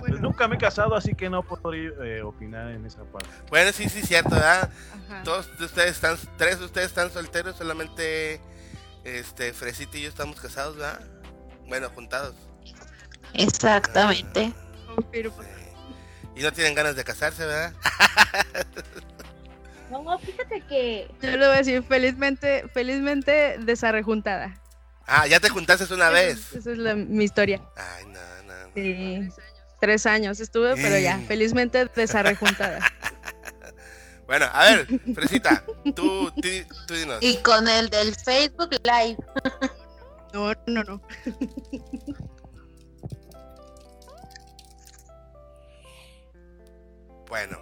[0.00, 3.28] Pues nunca me he casado, así que no puedo eh, opinar en esa parte.
[3.50, 4.70] Bueno, sí, sí, cierto, ¿verdad?
[5.24, 8.40] Todos ustedes están, tres de ustedes están solteros, solamente
[9.04, 11.00] este Fresita y yo estamos casados, ¿verdad?
[11.68, 12.34] Bueno, juntados.
[13.34, 14.52] Exactamente.
[16.34, 17.74] Y no tienen ganas de casarse, ¿verdad?
[19.90, 21.10] no, fíjate que.
[21.20, 24.60] Yo lo voy a decir, felizmente, felizmente desarrejuntada.
[25.06, 26.52] Ah, ya te juntaste una vez.
[26.54, 27.60] Esa es la- mi historia.
[27.76, 28.12] Ay, no,
[28.46, 28.52] no.
[28.66, 28.70] no.
[28.74, 29.28] Sí,
[29.80, 31.26] tres años estuve, pero ya, Mm.
[31.26, 32.78] felizmente desarrejuntada.
[34.26, 35.64] Bueno, a ver, Fresita,
[35.96, 37.18] tú, ti- tú dinos.
[37.20, 39.16] Y con el del Facebook Live.
[40.32, 41.02] No, no, no.
[47.28, 47.58] Bueno,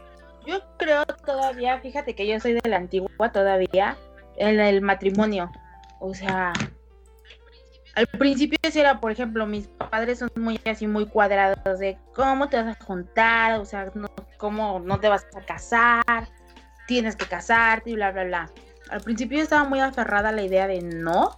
[0.47, 3.99] Yo creo todavía, fíjate que yo soy de la antigua todavía,
[4.37, 5.51] en el matrimonio.
[6.01, 6.53] O sea,
[7.99, 12.63] al principio era, por ejemplo, mis padres son muy así, muy cuadrados de cómo te
[12.63, 16.29] vas a juntar, o sea, no, cómo no te vas a casar,
[16.87, 18.51] tienes que casarte y bla, bla, bla.
[18.91, 21.37] Al principio estaba muy aferrada a la idea de no,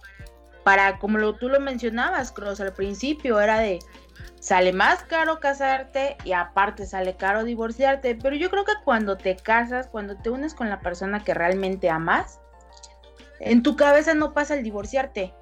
[0.63, 3.79] para como lo, tú lo mencionabas, Cross, al principio era de
[4.39, 9.35] sale más caro casarte y aparte sale caro divorciarte, pero yo creo que cuando te
[9.35, 12.39] casas, cuando te unes con la persona que realmente amas,
[13.39, 15.33] en tu cabeza no pasa el divorciarte.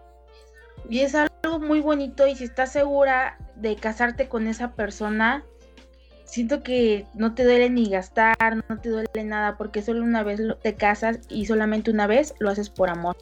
[0.87, 5.43] Y es algo muy bonito y si estás segura de casarte con esa persona,
[6.25, 10.39] siento que no te duele ni gastar, no te duele nada, porque solo una vez
[10.61, 13.17] te casas y solamente una vez lo haces por amor.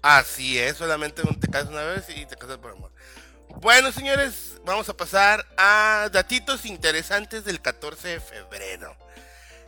[0.00, 2.90] así es, solamente te casas una vez y te casas por amor.
[3.60, 8.96] Bueno, señores, vamos a pasar a datitos interesantes del 14 de febrero.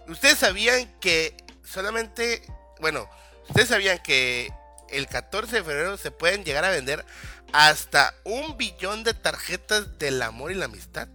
[0.07, 2.43] Ustedes sabían que solamente,
[2.81, 3.09] bueno,
[3.51, 4.51] ustedes sabían que
[4.89, 7.05] el 14 de febrero se pueden llegar a vender
[7.53, 11.09] hasta un billón de tarjetas del amor y la amistad.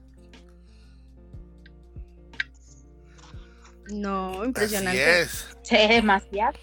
[3.90, 5.22] No, Así impresionante.
[5.22, 5.48] es.
[5.64, 6.58] Sí, demasiado.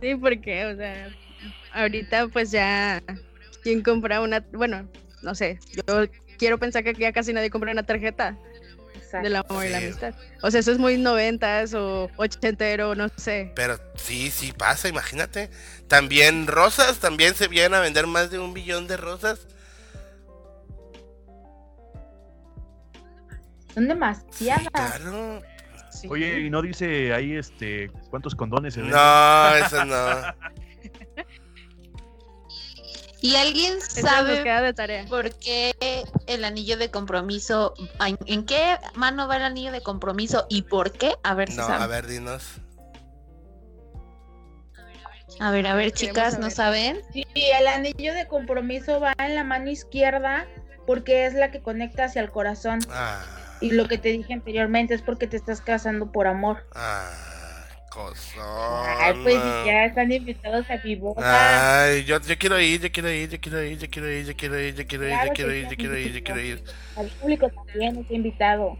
[0.00, 1.08] Sí, porque, o sea,
[1.72, 3.02] ahorita pues ya,
[3.62, 4.40] ¿quién compra una?
[4.52, 4.88] Bueno,
[5.22, 6.06] no sé, yo
[6.38, 8.38] quiero pensar que ya casi nadie compra una tarjeta
[9.18, 9.24] Exacto.
[9.24, 10.14] del amor y la amistad.
[10.42, 13.52] O sea, eso es muy noventas o ochentero, no sé.
[13.54, 15.50] Pero sí, sí pasa, imagínate.
[15.88, 19.46] También rosas, también se vienen a vender más de un billón de rosas.
[23.74, 24.68] Son Sí, demasiadas.
[24.72, 25.42] claro.
[25.90, 26.08] Sí.
[26.10, 28.80] Oye, y no dice ahí este cuántos condones se?
[28.80, 29.96] No, eso no.
[33.26, 35.04] ¿Y alguien sabe de tarea.
[35.08, 35.74] por qué
[36.28, 37.74] el anillo de compromiso?
[38.06, 41.14] ¿En, en qué mano va el anillo de compromiso y por qué?
[41.24, 41.82] A ver si No, saben.
[41.82, 42.44] a ver, dinos.
[45.40, 47.00] A ver, a ver, chicas, ¿no saben?
[47.12, 50.46] Sí, el anillo de compromiso va en la mano izquierda
[50.86, 52.78] porque es la que conecta hacia el corazón.
[52.90, 53.24] Ah,
[53.60, 56.64] Y lo que te dije anteriormente es porque te estás casando por amor.
[56.76, 57.10] ah,
[57.96, 58.86] cosón.
[59.00, 61.84] Ay, pues ya están invitados a mi boda.
[61.84, 64.36] Ay, yo, yo quiero ir, yo quiero ir, yo quiero ir, yo quiero ir, yo
[64.36, 66.62] quiero ir, yo quiero ir, yo quiero ir, yo quiero ir, yo quiero ir.
[66.96, 68.76] Al público también está invitado.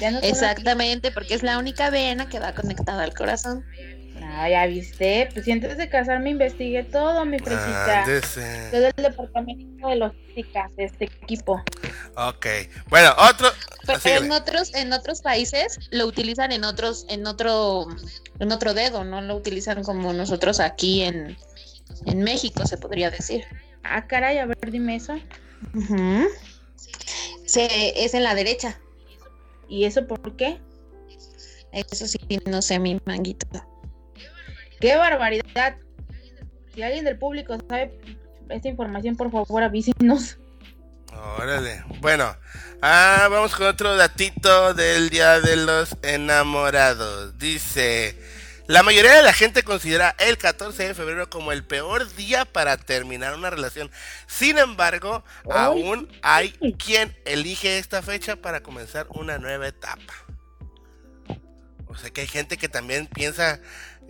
[0.00, 3.64] Ya no solo- Exactamente, porque es la única vena que va conectada al corazón.
[4.32, 5.28] Ah, ya viste.
[5.32, 8.02] Pues si antes de casarme investigué todo, mi fresita.
[8.02, 8.68] Ándese.
[8.70, 11.62] Todo el departamento de logística de este equipo.
[12.16, 12.46] Ok.
[12.88, 13.48] Bueno, otro.
[13.86, 14.26] Pero síguele.
[14.26, 17.88] en otros, en otros países lo utilizan en otros, en otro,
[18.38, 21.36] en otro dedo, no lo utilizan como nosotros aquí en,
[22.06, 23.44] en México, se podría decir.
[23.82, 25.18] Ah, caray, a ver, dime eso.
[27.46, 28.78] Se, es en la derecha.
[29.68, 30.60] ¿Y eso por qué?
[31.72, 33.46] Eso sí, no sé, mi manguito.
[34.80, 35.76] ¡Qué barbaridad!
[36.74, 37.92] Si alguien del público sabe
[38.48, 40.38] esta información, por favor avísenos.
[41.38, 41.84] Órale.
[42.00, 42.34] Bueno,
[42.80, 47.36] ah, vamos con otro datito del Día de los Enamorados.
[47.38, 48.16] Dice,
[48.68, 52.76] la mayoría de la gente considera el 14 de febrero como el peor día para
[52.76, 53.90] terminar una relación.
[54.28, 60.14] Sin embargo, Ay, aún hay quien elige esta fecha para comenzar una nueva etapa.
[61.88, 63.58] O sea que hay gente que también piensa,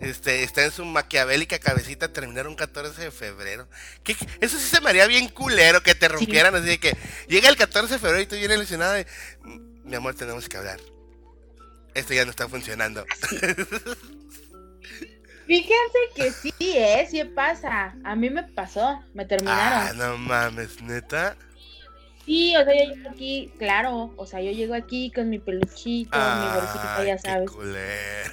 [0.01, 3.67] este, está en su maquiavélica cabecita terminar un 14 de febrero.
[4.03, 7.47] ¿Qué- Eso sí se me haría bien culero que te rompieran así de que llega
[7.49, 9.05] el 14 de febrero y tú vienes ilusionado de,
[9.43, 10.79] "Mm, mi amor, tenemos que hablar.
[11.93, 13.05] Esto ya no está funcionando.
[15.47, 17.07] Fíjense que sí, ¿eh?
[17.09, 17.93] Sí pasa.
[18.05, 19.87] A mí me pasó, me terminaron.
[19.89, 21.35] Ah, no mames, neta.
[22.31, 26.17] Sí, o sea, yo llego aquí, claro, o sea, yo llego aquí con mi peluchito,
[26.17, 27.51] mi bolsita, Ay, ya qué sabes.
[27.51, 28.31] culero.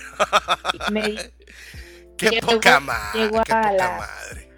[0.93, 1.17] me
[2.17, 3.21] Qué poca madre.
[3.23, 4.49] llegó qué a poca la- madre.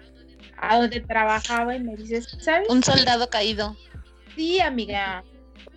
[0.57, 2.69] a donde trabajaba y me dices, ¿sabes?
[2.69, 3.75] Un soldado caído.
[4.35, 5.23] Sí, amiga.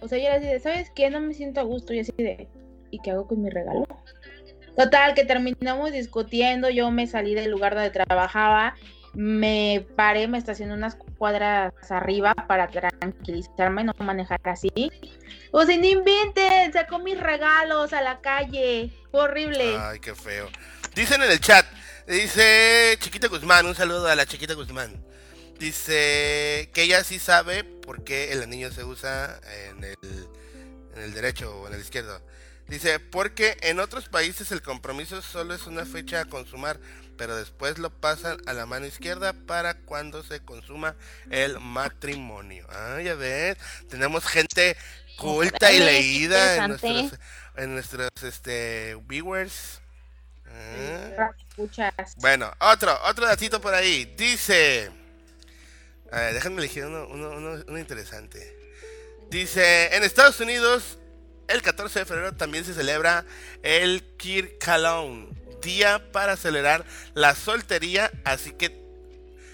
[0.00, 1.08] O sea, yo era así de, ¿sabes qué?
[1.08, 1.94] No me siento a gusto.
[1.94, 2.48] Y así de,
[2.90, 3.86] ¿y qué hago con mi regalo?
[4.76, 6.68] Total, que terminamos discutiendo.
[6.68, 8.74] Yo me salí del lugar donde trabajaba.
[9.14, 14.70] Me paré, me estacioné unas cuadras arriba para tranquilizarme, no manejar así.
[15.52, 18.92] O sea, no inventen, sacó mis regalos a la calle.
[19.10, 19.76] Fue horrible.
[19.78, 20.48] Ay, qué feo.
[20.94, 21.64] Dicen en el chat,
[22.08, 25.04] dice Chiquita Guzmán, un saludo a la Chiquita Guzmán.
[25.58, 29.96] Dice que ella sí sabe por qué el anillo se usa en el,
[30.96, 32.20] en el derecho o en el izquierdo.
[32.68, 36.80] Dice, porque en otros países el compromiso solo es una fecha a consumar,
[37.16, 40.94] pero después lo pasan a la mano izquierda para cuando se consuma
[41.30, 42.66] el matrimonio.
[42.70, 43.56] Ah, ya ves,
[43.88, 44.76] tenemos gente
[45.16, 47.20] culta y leída en nuestros,
[47.56, 49.80] en nuestros este, viewers.
[50.46, 51.30] Ah.
[52.16, 54.12] Bueno, otro, otro datito por ahí.
[54.16, 54.90] Dice.
[56.12, 58.56] A ver, déjenme elegir uno, uno, uno- uno interesante.
[59.30, 60.98] Dice, en Estados Unidos,
[61.48, 63.24] el 14 de febrero también se celebra
[63.62, 65.28] el Kirkalown,
[65.64, 66.84] día para celebrar
[67.14, 68.84] la soltería, así que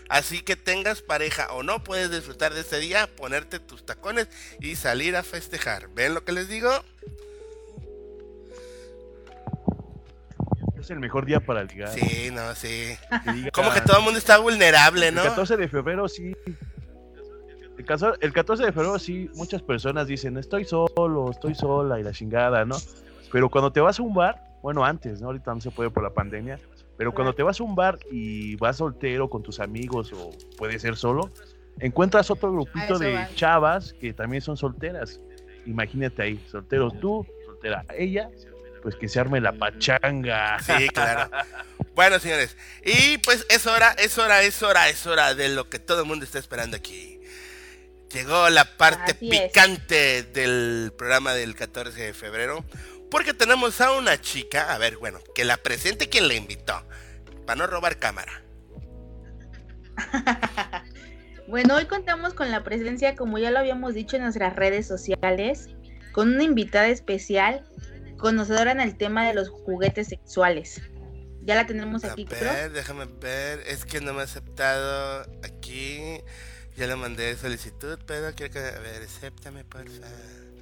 [0.09, 4.29] así que tengas pareja o no puedes disfrutar de ese día, ponerte tus tacones
[4.61, 5.89] y salir a festejar.
[5.95, 6.71] ¿Ven lo que les digo?
[10.79, 11.91] Es el mejor día para ligar.
[11.91, 12.97] Sí, no, sí.
[13.45, 15.23] Que Como que todo el mundo está vulnerable, ¿no?
[15.23, 16.35] El 14 de febrero sí.
[17.79, 22.03] El 14, el 14 de febrero sí, muchas personas dicen, estoy solo, estoy sola y
[22.03, 22.77] la chingada, ¿no?
[23.31, 25.29] Pero cuando te vas a un bar, bueno, antes, ¿no?
[25.29, 26.59] Ahorita no se puede por la pandemia,
[26.97, 30.79] pero cuando te vas a un bar y vas soltero con tus amigos o puede
[30.79, 31.31] ser solo,
[31.79, 33.29] encuentras otro grupito de va.
[33.35, 35.21] chavas que también son solteras.
[35.67, 38.31] Imagínate ahí, solteros tú, soltera ella,
[38.83, 40.59] pues que se arme la pachanga.
[40.61, 41.31] Sí, claro.
[41.95, 45.79] Bueno, señores, y pues es hora, es hora, es hora, es hora de lo que
[45.79, 47.21] todo el mundo está esperando aquí.
[48.13, 49.49] Llegó la parte Así es.
[49.49, 52.65] picante del programa del 14 de febrero,
[53.11, 56.87] porque tenemos a una chica, a ver, bueno, que la presente quien la invitó,
[57.47, 58.43] para no robar cámara.
[61.51, 65.69] Bueno, hoy contamos con la presencia, como ya lo habíamos dicho en nuestras redes sociales,
[66.13, 67.67] con una invitada especial,
[68.19, 70.81] conocedora en el tema de los juguetes sexuales.
[71.43, 72.39] Ya la tenemos A aquí, Cro.
[72.39, 76.21] ver, déjame ver, es que no me ha aceptado aquí.
[76.77, 78.61] Ya le mandé solicitud, pero quiero que...
[78.61, 80.60] A ver, acéptame, por favor.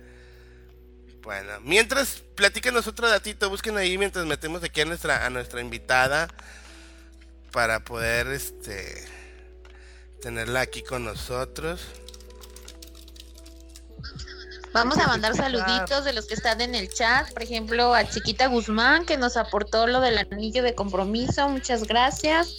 [1.23, 6.29] Bueno, mientras, platícanos otro datito, busquen ahí mientras metemos aquí a nuestra, a nuestra invitada
[7.53, 9.07] para poder, este,
[10.21, 11.81] tenerla aquí con nosotros.
[14.73, 17.33] Vamos a mandar saluditos de los que están en el chat.
[17.33, 21.49] Por ejemplo, a Chiquita Guzmán, que nos aportó lo del anillo de compromiso.
[21.49, 22.55] Muchas gracias.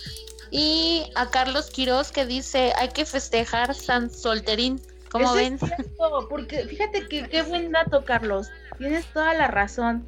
[0.52, 4.82] Y a Carlos Quiroz, que dice: hay que festejar San Solterín.
[5.12, 5.56] ¿Cómo ven?
[5.56, 8.50] es cierto, porque fíjate que qué buen dato, Carlos.
[8.78, 10.08] Tienes toda la razón.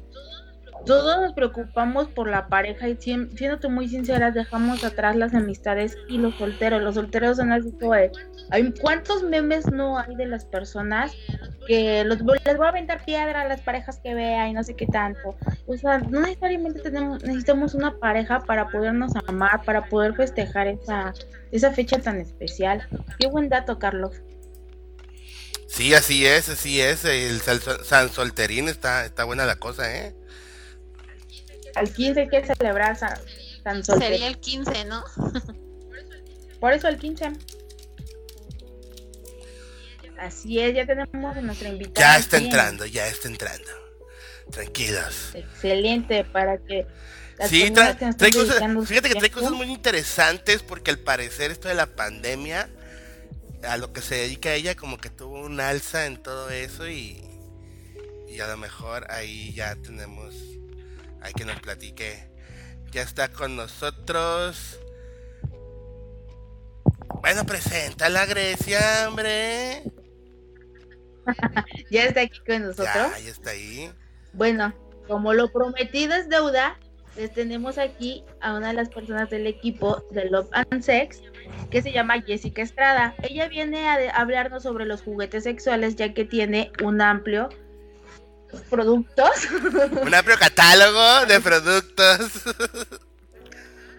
[0.86, 6.18] Todos nos preocupamos por la pareja y siéndote muy sinceras, dejamos atrás las amistades y
[6.18, 6.82] los solteros.
[6.82, 8.10] Los solteros son así como de,
[8.50, 11.12] hay ¿Cuántos memes no hay de las personas
[11.68, 14.74] que los, les voy a aventar piedra a las parejas que vea y no sé
[14.74, 15.36] qué tanto?
[15.66, 21.14] O sea, no necesariamente tenemos, necesitamos una pareja para podernos amar, para poder festejar esa,
[21.52, 22.88] esa fecha tan especial.
[23.20, 24.20] Qué buen dato, Carlos.
[25.72, 27.04] Sí, así es, así es.
[27.04, 30.14] El sal- San Solterín está, está buena la cosa, ¿eh?
[31.74, 33.16] Al 15 hay que celebrar San,
[33.64, 34.22] San Sería Solterín.
[34.24, 35.02] el 15, ¿no?
[36.60, 37.32] Por eso el 15.
[40.18, 42.14] Así es, ya tenemos a nuestra invitada.
[42.14, 43.70] Ya está entrando, ya está entrando.
[44.50, 45.30] Tranquilos.
[45.34, 46.86] Excelente, para que
[47.38, 50.98] las Sí, personas trae, que trae cosas, fíjate que trae cosas muy interesantes porque al
[50.98, 52.68] parecer esto de la pandemia,
[53.68, 57.22] a lo que se dedica ella, como que tuvo un alza en todo eso y,
[58.28, 60.34] y a lo mejor ahí ya tenemos,
[61.20, 62.30] hay que nos platique.
[62.90, 64.78] Ya está con nosotros.
[67.22, 69.82] Bueno, presenta la Grecia, hombre.
[71.90, 72.88] Ya está aquí con nosotros.
[72.94, 73.92] Ya, ya está ahí.
[74.32, 74.74] Bueno,
[75.06, 76.78] como lo prometido es deuda,
[77.16, 81.20] les tenemos aquí a una de las personas del equipo de Love and Sex
[81.70, 83.14] que se llama Jessica Estrada.
[83.22, 87.50] Ella viene a hablarnos sobre los juguetes sexuales ya que tiene un amplio
[88.68, 89.48] productos.
[90.02, 92.42] Un amplio catálogo de productos.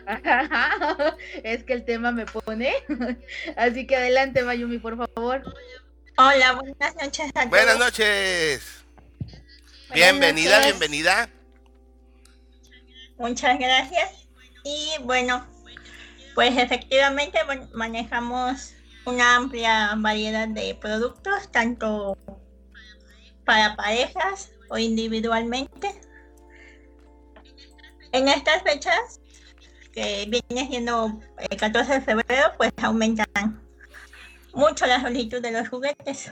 [1.44, 2.74] es que el tema me pone.
[3.58, 5.42] Así que adelante, Mayumi, por favor.
[6.18, 8.84] Hola, buenas noches a Buenas noches.
[9.90, 10.80] Buenas Bienvenida, noches.
[10.80, 11.30] bienvenida.
[13.24, 14.28] Muchas gracias.
[14.66, 15.48] Y bueno,
[16.36, 17.40] pues efectivamente
[17.74, 18.74] manejamos
[19.06, 22.18] una amplia variedad de productos, tanto
[23.46, 26.02] para parejas o individualmente.
[28.12, 29.22] En estas fechas,
[29.94, 31.18] que viene siendo
[31.50, 33.62] el 14 de febrero, pues aumentan
[34.54, 36.30] mucho la solicitud de los juguetes.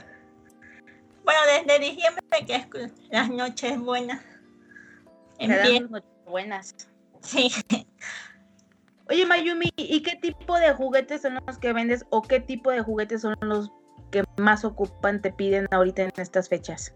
[1.24, 4.20] Bueno, desde diciembre, que es las noches buenas.
[5.38, 6.02] Empiezan
[6.32, 6.74] buenas.
[7.20, 7.52] Sí,
[9.08, 12.80] Oye, Mayumi, ¿y qué tipo de juguetes son los que vendes o qué tipo de
[12.80, 13.70] juguetes son los
[14.10, 16.94] que más ocupan, te piden ahorita en estas fechas?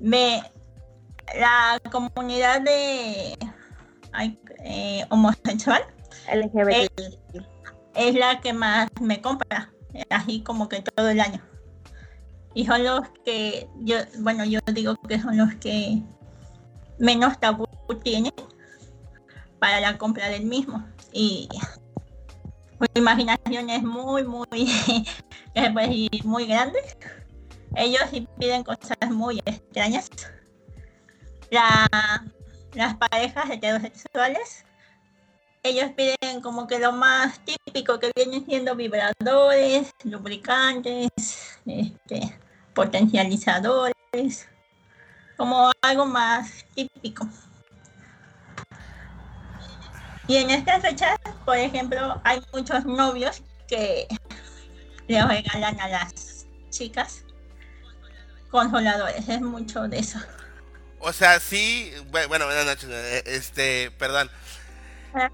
[0.00, 0.42] Me,
[1.38, 3.36] la comunidad de
[4.12, 5.82] ay, eh, homosexual
[6.32, 6.90] LGBT.
[6.96, 7.42] es,
[7.94, 9.70] es la que más me compra,
[10.08, 11.42] así como que todo el año.
[12.54, 16.02] Y son los que yo, bueno, yo digo que son los que
[16.98, 17.66] menos tabú
[18.02, 18.32] tienen
[19.58, 20.86] para la compra del mismo.
[21.12, 21.48] Y
[22.78, 24.46] su imaginación es muy, muy,
[26.24, 26.78] muy grande.
[27.76, 28.02] Ellos
[28.38, 30.08] piden cosas muy extrañas.
[31.50, 32.24] La-
[32.74, 34.64] las parejas heterosexuales,
[35.62, 41.08] ellos piden como que lo más típico que vienen siendo vibradores, lubricantes,
[41.66, 42.38] este,
[42.74, 44.48] potencializadores,
[45.38, 47.26] como algo más típico.
[50.26, 51.16] Y en estas fechas,
[51.46, 54.06] por ejemplo, hay muchos novios que
[55.06, 57.22] le regalan a las chicas
[58.50, 60.18] consoladores, es mucho de eso.
[60.98, 64.28] O sea, sí, bu- bueno, buenas noches, eh, este, perdón.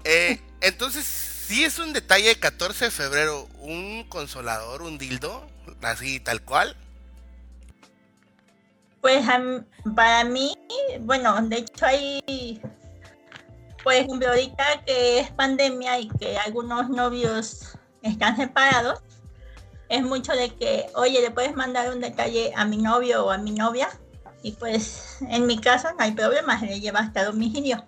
[0.03, 5.49] Eh, entonces, sí es un detalle de 14 de febrero, un consolador, un dildo,
[5.81, 6.77] así tal cual.
[9.05, 9.23] Pues
[9.95, 10.57] para mí,
[11.01, 12.59] bueno, de hecho hay,
[13.83, 19.03] por ejemplo, ahorita que es pandemia y que algunos novios están separados,
[19.89, 23.37] es mucho de que, oye, le puedes mandar un detalle a mi novio o a
[23.37, 23.89] mi novia,
[24.41, 27.85] y pues en mi caso no hay problema, se le lleva hasta domicilio.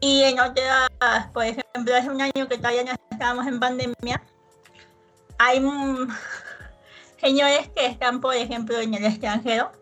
[0.00, 0.90] Y en otras,
[1.32, 4.20] por ejemplo, hace un año que todavía no estábamos en pandemia,
[5.38, 5.60] hay
[7.20, 9.72] señores que están, por ejemplo, en el extranjero,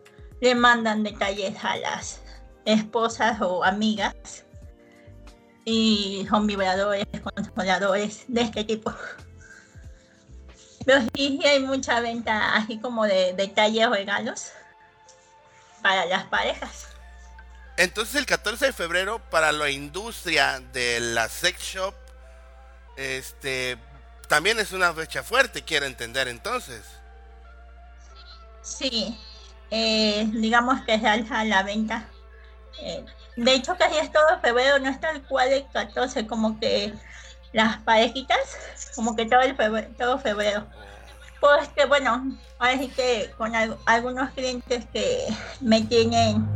[0.41, 2.21] le mandan detalles a las
[2.65, 4.45] esposas o amigas
[5.65, 8.93] y son vibradores, consoladores de este tipo.
[10.85, 14.51] Pero sí hay mucha venta así como de detalles o regalos
[15.81, 16.87] para las parejas.
[17.77, 21.93] Entonces, el 14 de febrero, para la industria de la sex shop,
[22.95, 23.77] este,
[24.27, 26.81] también es una fecha fuerte, quiero entender entonces.
[28.67, 29.17] Sí,
[29.71, 32.09] eh, digamos que se alza la venta.
[32.81, 33.05] Eh,
[33.37, 36.93] de hecho, casi es todo febrero, no es tal cual el 14, como que
[37.53, 38.39] las parejitas,
[38.95, 40.67] como que todo el febrero, todo febrero.
[41.39, 42.25] Pues que bueno,
[42.59, 45.27] ahora sí que con al- algunos clientes que
[45.61, 46.47] me tienen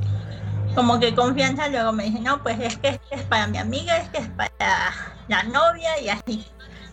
[0.76, 3.98] como que confianza, luego me dicen, no, pues es que este es para mi amiga,
[3.98, 4.94] este es para
[5.28, 6.46] la novia y así.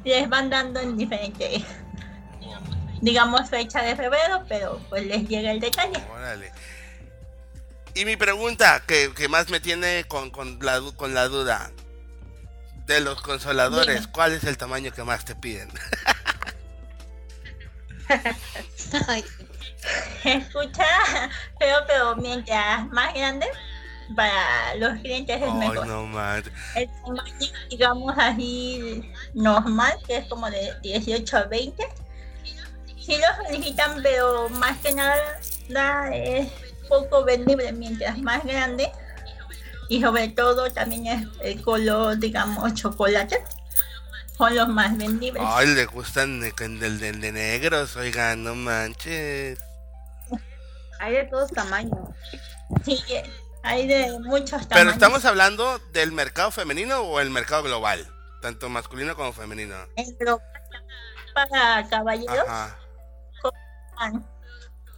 [0.04, 1.64] Les van dando en diferentes
[3.00, 6.02] digamos, fecha de febrero, pero pues les llega el detalle.
[6.12, 6.52] Órale.
[7.94, 11.70] Y mi pregunta, que, que más me tiene con, con, la, du- con la duda,
[12.86, 14.12] de los consoladores, Dime.
[14.12, 15.68] ¿cuál es el tamaño que más te piden?
[20.24, 20.84] Escucha
[21.58, 23.46] feo, pero mientras más grande,
[24.16, 25.86] para los clientes es mejor.
[25.86, 26.34] no.
[26.74, 29.02] El tamaño, digamos así,
[29.34, 31.86] normal, que es como de 18 a 20.
[33.08, 35.16] Sí los solicitan, pero más que nada
[35.70, 36.46] da- es
[36.90, 38.92] poco vendible mientras más grande.
[39.88, 43.42] Y sobre todo también es el color, digamos, chocolate.
[44.36, 45.42] Son los más vendibles.
[45.42, 49.58] Ay, le gustan de, del de, de negros, oigan, no manches.
[51.00, 51.98] Hay de todos tamaños.
[52.84, 53.02] Sí,
[53.62, 54.68] hay de muchos tamaños.
[54.74, 58.06] Pero estamos hablando del mercado femenino o el mercado global,
[58.42, 59.76] tanto masculino como femenino.
[59.96, 60.44] En global,
[61.34, 62.76] para caballeros Ajá.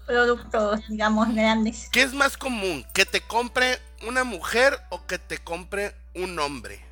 [0.07, 1.89] Productos, digamos, grandes.
[1.93, 2.85] ¿Qué es más común?
[2.93, 6.85] ¿Que te compre una mujer o que te compre un hombre?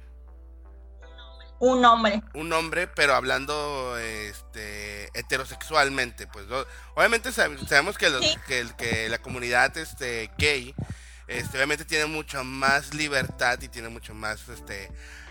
[1.60, 2.22] Un hombre.
[2.34, 6.46] Un hombre, pero hablando este heterosexualmente, pues
[6.94, 8.36] obviamente sab- sabemos que los Sí.
[8.46, 10.72] que, que la comunidad este gay
[11.26, 14.88] este obviamente tiene mucho más libertad y tiene mucho más este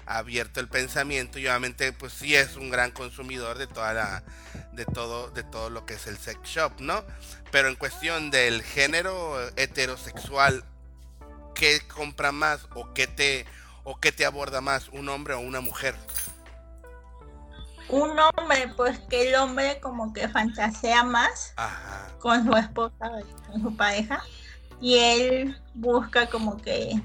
[0.07, 4.23] abierto el pensamiento y obviamente pues sí es un gran consumidor de toda la
[4.71, 7.03] de todo de todo lo que es el sex shop, ¿no?
[7.51, 10.63] Pero en cuestión del género heterosexual
[11.53, 13.45] ¿qué compra más o qué te
[13.83, 15.95] o qué te aborda más, un hombre o una mujer?
[17.89, 22.09] Un hombre, pues que el hombre como que fantasea más Ajá.
[22.19, 23.11] con su esposa,
[23.47, 24.21] con su pareja,
[24.81, 27.01] y él busca como que,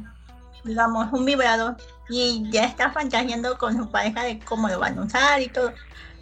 [0.64, 1.76] digamos, un vibrador
[2.12, 5.72] y ya está fantaseando con su pareja de cómo lo van a usar y todo.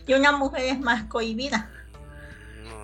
[0.07, 1.69] Y una mujer es más cohibida.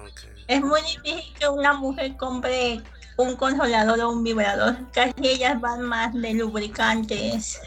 [0.04, 0.20] Ok.
[0.48, 2.82] Es muy difícil que una mujer compre
[3.16, 4.76] un consolador o un vibrador.
[4.92, 7.60] Casi ellas van más de lubricantes,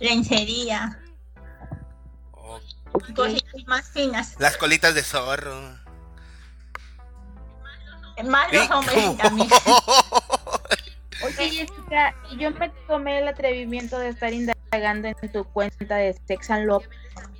[0.00, 0.98] lencería,
[3.14, 4.34] cositas más finas.
[4.38, 5.80] Las colitas de zorro.
[8.24, 9.48] Más los ¿Y hombres también.
[11.24, 16.50] Oye, Jessica, yo me tomé el atrevimiento de estar indagando en tu cuenta de Sex
[16.50, 16.88] and Love,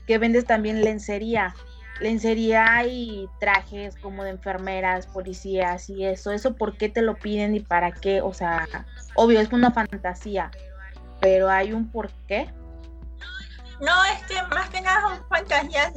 [0.06, 1.54] que vendes también lencería.
[2.00, 6.32] Lencería y trajes como de enfermeras, policías y eso.
[6.32, 8.20] ¿Eso por qué te lo piden y para qué?
[8.20, 8.66] O sea,
[9.14, 10.50] obvio, es una fantasía,
[11.20, 12.50] pero hay un por qué.
[13.80, 15.92] No, es que más que nada son fantasías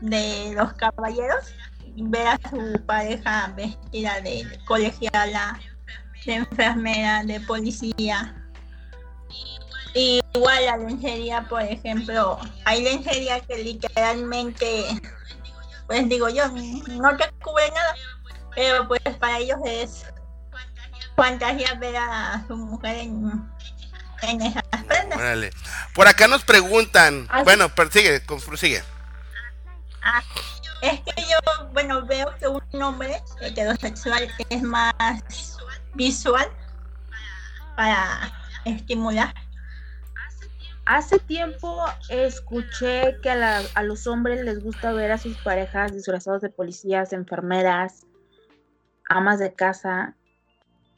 [0.00, 1.54] de los caballeros.
[1.98, 5.58] Ver a su pareja vestida de colegiala,
[6.24, 8.45] de enfermera, de policía.
[9.98, 14.84] Y igual la lencería, por ejemplo, hay lencería que literalmente,
[15.86, 17.94] pues digo yo, no te cubre nada,
[18.54, 20.04] pero pues para ellos es
[21.16, 23.50] fantasía ver a su mujer en,
[24.20, 25.18] en esas prendas.
[25.18, 25.50] Órale.
[25.94, 27.26] Por acá nos preguntan.
[27.30, 27.44] Ah, sí.
[27.44, 28.84] Bueno, pero sigue, con- prosigue.
[30.02, 30.22] Ah,
[30.82, 34.92] es que yo, bueno, veo que un hombre heterosexual es más
[35.94, 36.50] visual
[37.76, 38.30] para
[38.66, 39.34] estimular.
[40.86, 46.48] Hace tiempo escuché que a, los hombres les gusta ver a sus parejas disfrazados de
[46.48, 48.06] policías, enfermeras,
[49.08, 50.14] amas de casa,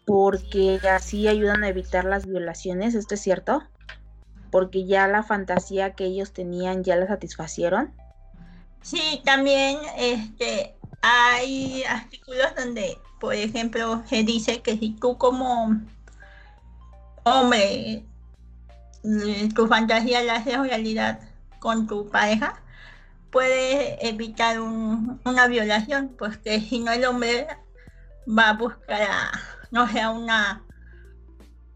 [0.05, 2.95] porque así ayudan a evitar las violaciones.
[2.95, 3.63] ¿Esto es cierto?
[4.51, 7.95] Porque ya la fantasía que ellos tenían ya la satisfacieron.
[8.83, 15.81] Sí, también este, hay artículos donde, por ejemplo, se dice que si tú como
[17.25, 18.05] hombre
[19.55, 21.21] tu fantasía la haces realidad
[21.61, 22.63] con tu pareja,
[23.31, 27.47] puedes evitar un- una violación, porque si no el hombre
[28.27, 29.33] va a buscar a,
[29.71, 30.63] no sé, a una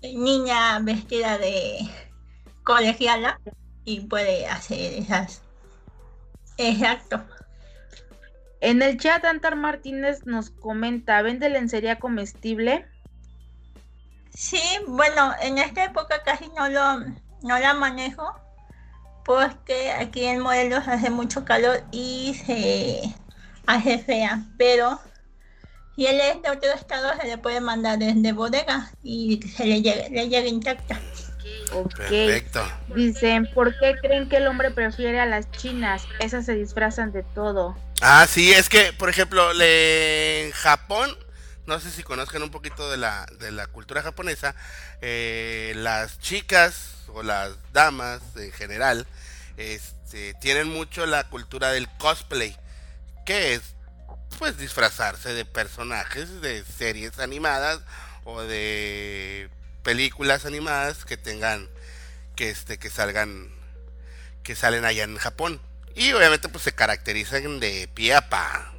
[0.03, 1.78] niña vestida de
[2.64, 3.41] colegiala
[3.85, 5.43] y puede hacer esas
[6.59, 7.24] Exacto.
[8.61, 12.87] En el chat, Antar Martínez nos comenta: ¿vende lencería comestible?
[14.30, 17.05] Sí, bueno, en esta época casi no lo
[17.43, 18.34] no la manejo
[19.24, 23.03] porque aquí en Morelos hace mucho calor y se
[23.66, 25.01] hace fea, pero
[25.95, 29.82] si él es de otro estado se le puede mandar desde bodega y se le
[29.82, 31.01] llega, le llega intacta.
[31.74, 31.95] Ok.
[31.95, 32.62] Perfecto.
[32.88, 36.07] Dicen, ¿por qué creen que el hombre prefiere a las chinas?
[36.18, 37.76] Esas se disfrazan de todo.
[38.01, 41.16] Ah, sí, es que, por ejemplo, le- en Japón,
[41.66, 44.55] no sé si conozcan un poquito de la, de la cultura japonesa,
[45.01, 49.06] eh, las chicas o las damas en general
[49.56, 52.56] este, tienen mucho la cultura del cosplay,
[53.26, 53.62] que es
[54.38, 57.80] pues disfrazarse de personajes de series animadas
[58.24, 59.48] o de
[59.82, 61.68] películas animadas que tengan
[62.34, 63.50] que este que salgan
[64.42, 65.60] que salen allá en Japón
[65.94, 68.72] y obviamente pues se caracterizan de pie a pa.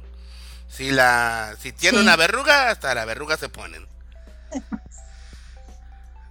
[0.68, 2.02] Si la si tiene Sí.
[2.04, 3.86] una verruga hasta la verruga se ponen.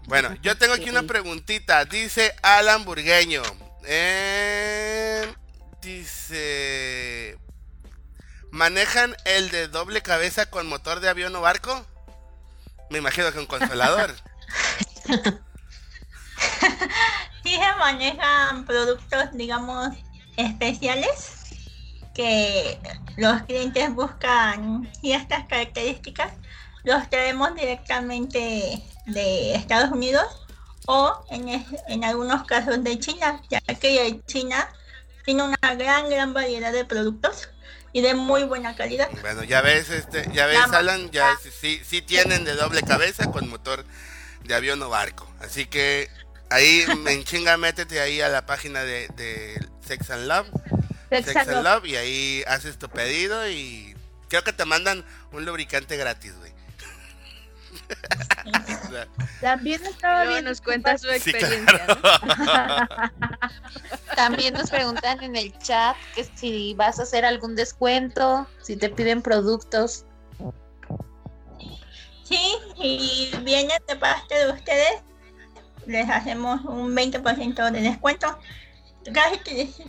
[0.07, 1.85] Bueno, yo tengo aquí una preguntita.
[1.85, 3.41] Dice Alan Burgueño.
[3.85, 5.33] Eh,
[5.81, 7.37] dice.
[8.51, 11.85] ¿Manejan el de doble cabeza con motor de avión o barco?
[12.89, 14.13] Me imagino que un consolador.
[17.43, 19.89] Sí se manejan productos, digamos,
[20.37, 21.59] especiales
[22.13, 22.79] que
[23.17, 26.31] los clientes buscan ciertas características,
[26.83, 30.25] los traemos directamente de Estados Unidos
[30.85, 34.67] o en, es- en algunos casos de China, ya que China
[35.25, 37.49] tiene una gran, gran variedad de productos
[37.93, 39.09] y de muy buena calidad.
[39.21, 42.81] Bueno, ya ves, este, ya ves, La Alan, ya sí, sí, sí tienen de doble
[42.81, 43.85] cabeza con motor
[44.43, 45.31] de avión o barco.
[45.39, 46.09] Así que
[46.49, 50.47] ahí en chinga métete ahí a la página de, de Sex and Love,
[51.09, 51.75] Sex Sex and and Love.
[51.83, 53.95] Love, y ahí haces tu pedido y
[54.27, 56.52] creo que te mandan un lubricante gratis, güey.
[59.41, 61.85] También estaba Luego viendo nos cuenta su Sí, experiencia.
[61.87, 61.95] ¿no?
[64.15, 68.89] También nos preguntan en el chat que si vas a hacer algún descuento, si te
[68.89, 70.05] piden productos.
[72.23, 75.03] Sí, y viene de parte de ustedes,
[75.85, 78.39] les hacemos un 20% de descuento.
[79.13, 79.37] Casi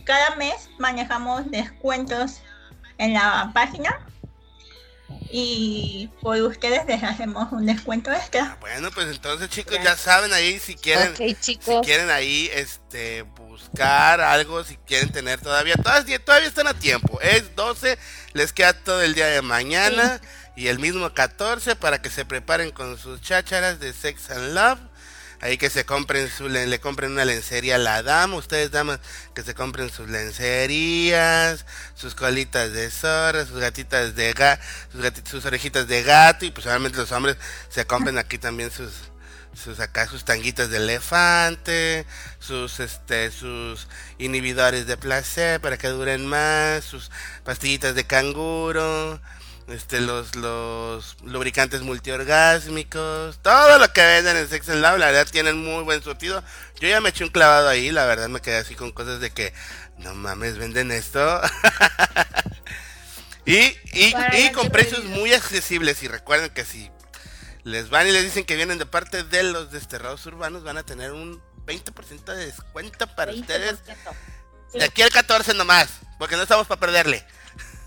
[0.03, 2.41] cada mes manejamos descuentos
[2.97, 4.05] en la página
[5.31, 8.57] y por ustedes les hacemos un descuento extra.
[8.61, 14.63] bueno, pues entonces chicos ya saben ahí si quieren si quieren ahí este buscar algo,
[14.63, 17.19] si quieren tener todavía, todavía, todavía están a tiempo.
[17.21, 17.97] Es 12,
[18.33, 20.19] les queda todo el día de mañana
[20.55, 24.79] Y el mismo 14 para que se preparen con sus chácharas de Sex and Love.
[25.41, 28.35] Ahí que se compren su, le, le compren una lencería a la dama.
[28.37, 28.99] Ustedes damas
[29.33, 31.65] que se compren sus lencerías,
[31.95, 34.59] sus colitas de zorra, sus gatitas de ga,
[34.91, 36.45] sus, sus orejitas de gato.
[36.45, 37.37] Y pues obviamente los hombres
[37.69, 38.91] se compren aquí también sus
[39.55, 42.05] sus acá sus tanguitas de elefante,
[42.39, 47.09] sus este sus inhibidores de placer para que duren más, sus
[47.43, 49.21] pastillitas de canguro,
[49.67, 55.27] este los los lubricantes multiorgásmicos, todo lo que venden en Sex and Love, la verdad
[55.31, 56.43] tienen muy buen surtido.
[56.79, 59.31] Yo ya me eché un clavado ahí, la verdad me quedé así con cosas de
[59.31, 59.53] que
[59.97, 61.41] no mames, venden esto.
[63.45, 66.91] y y, con precios muy accesibles y recuerden que si
[67.63, 70.83] les van y les dicen que vienen de parte de los desterrados urbanos, van a
[70.83, 73.83] tener un 20% de descuento para ustedes.
[73.85, 73.95] 20%.
[74.73, 75.87] De aquí al 14 nomás,
[76.19, 77.25] porque no estamos para perderle.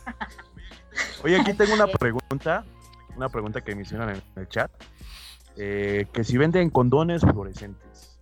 [1.23, 2.65] Oye, aquí tengo una pregunta,
[3.17, 4.71] una pregunta que me hicieron en el chat,
[5.57, 8.19] eh, que si venden condones fluorescentes.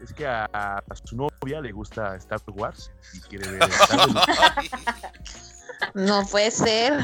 [0.00, 5.64] Es que a, a su novia le gusta Star Wars y quiere ver Star Wars.
[5.94, 7.02] No puede ser.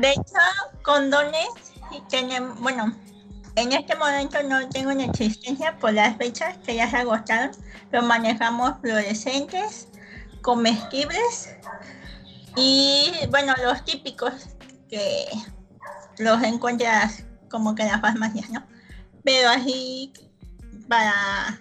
[0.00, 1.48] De hecho, condones
[2.08, 2.94] tienen, bueno,
[3.56, 7.52] en este momento no tengo en existencia por las fechas que ya se agotaron,
[7.90, 9.88] pero manejamos fluorescentes,
[10.40, 11.54] comestibles
[12.56, 14.32] y, bueno, los típicos
[14.88, 15.26] que
[16.18, 18.64] los encuentras como que en las farmacias, ¿no?
[19.24, 20.12] Pero así
[20.88, 21.58] para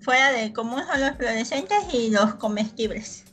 [0.00, 3.24] fuera de común son los fluorescentes y los comestibles.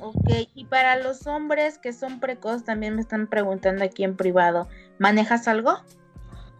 [0.00, 4.68] Ok, y para los hombres que son precoces, también me están preguntando aquí en privado,
[4.98, 5.78] ¿manejas algo?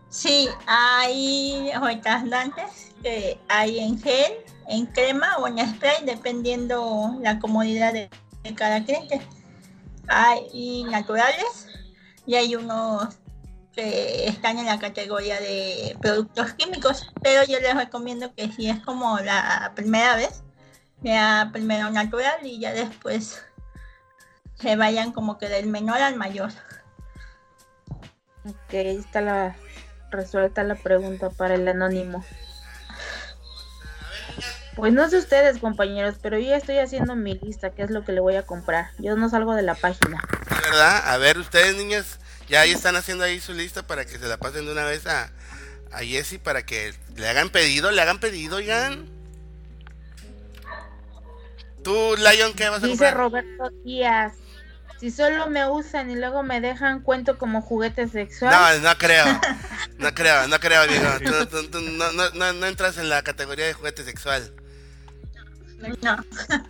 [0.08, 4.32] Sí, hay hoitaslantes que hay en gel,
[4.68, 8.10] en crema o en spray, dependiendo la comodidad de,
[8.56, 9.20] cada cliente.
[10.08, 11.68] Hay naturales
[12.26, 13.16] y hay unos
[13.72, 18.78] que están en la categoría de productos químicos, pero yo les recomiendo que si es
[18.80, 20.42] como la primera vez,
[21.02, 23.42] sea primero natural y ya después
[24.54, 26.50] se vayan como que del menor al mayor.
[28.44, 29.56] Ok, ahí está la
[30.10, 32.24] resuelta la pregunta para el anónimo.
[34.76, 38.04] Pues no sé ustedes, compañeros, pero yo ya estoy haciendo mi lista, qué es lo
[38.04, 38.90] que le voy a comprar.
[38.98, 40.20] Yo no salgo de la página.
[40.48, 41.02] ¿De verdad?
[41.08, 42.18] A ver, ustedes niñas,
[42.48, 45.06] ya ahí están haciendo ahí su lista para que se la pasen de una vez
[45.06, 45.30] a,
[45.92, 49.08] a Jessy para que le hagan pedido, le hagan pedido, oigan.
[51.84, 53.16] Tú, Lion, ¿qué vas a Dice comprar?
[53.16, 54.32] Roberto Díaz,
[54.98, 58.52] si solo me usan y luego me dejan, cuento como juguete sexual.
[58.82, 59.24] No, no creo.
[59.96, 61.04] No creo, no creo, amigo.
[61.24, 64.52] Tú, tú- tú no, no, no, no entras en la categoría de juguete sexual.
[66.02, 66.16] No.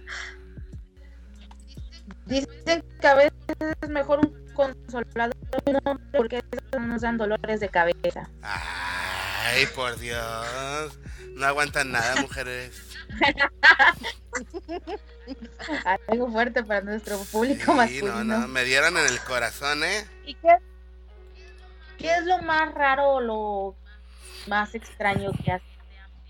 [2.27, 3.33] Dicen que a veces
[3.83, 5.35] es mejor un consolador
[5.67, 6.43] un hombre porque
[6.81, 8.29] nos dan dolores de cabeza.
[8.43, 10.99] Ay, por Dios.
[11.35, 12.81] No aguantan nada, mujeres.
[16.09, 18.25] Algo fuerte para nuestro público Sí, masculino.
[18.25, 20.07] no, no, me dieron en el corazón, ¿eh?
[20.25, 20.49] ¿Y qué,
[21.99, 23.77] qué es lo más raro o lo
[24.47, 25.63] más extraño que, has-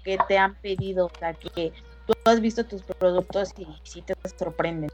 [0.02, 1.06] que te han pedido?
[1.06, 1.72] O sea, que
[2.06, 4.90] tú has visto tus productos y sí te sorprenden.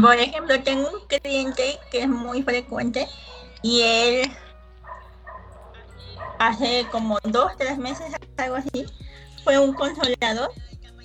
[0.00, 3.08] Por ejemplo, tengo un cliente que es muy frecuente
[3.62, 4.32] y él
[6.38, 8.86] hace como dos, tres meses, algo así,
[9.44, 10.50] fue un consolador,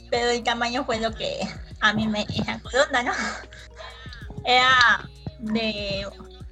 [0.09, 1.39] pero el tamaño fue lo que
[1.81, 3.13] a mí me sacó onda, ¿no?
[4.45, 5.09] Era
[5.39, 6.07] de,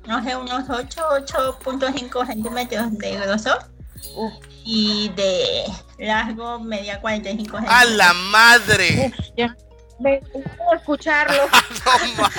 [0.07, 3.74] no sé, unos 8, 8.5 centímetros de grosor
[4.13, 4.33] Uf,
[4.63, 5.63] y de
[5.99, 7.91] largo media 45 ¡A centímetros.
[7.97, 9.13] la madre!
[9.37, 9.55] ya.
[9.99, 11.43] Me gusta escucharlo.
[11.85, 12.31] No, ma-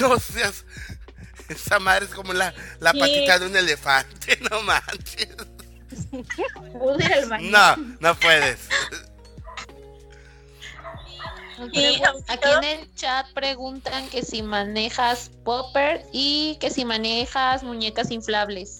[0.00, 0.64] no seas.
[1.48, 2.98] Esa madre es como la, la Sí.
[3.00, 5.28] patita de un elefante, no manches.
[7.42, 8.58] No, no puedes.
[11.72, 18.10] Y Aquí en el chat preguntan que si manejas popper y que si manejas muñecas
[18.10, 18.79] inflables.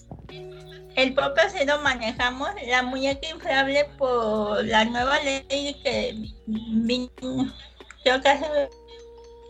[0.95, 6.15] El popper sí lo manejamos, la muñeca inflable por la nueva ley que
[8.03, 8.29] creo que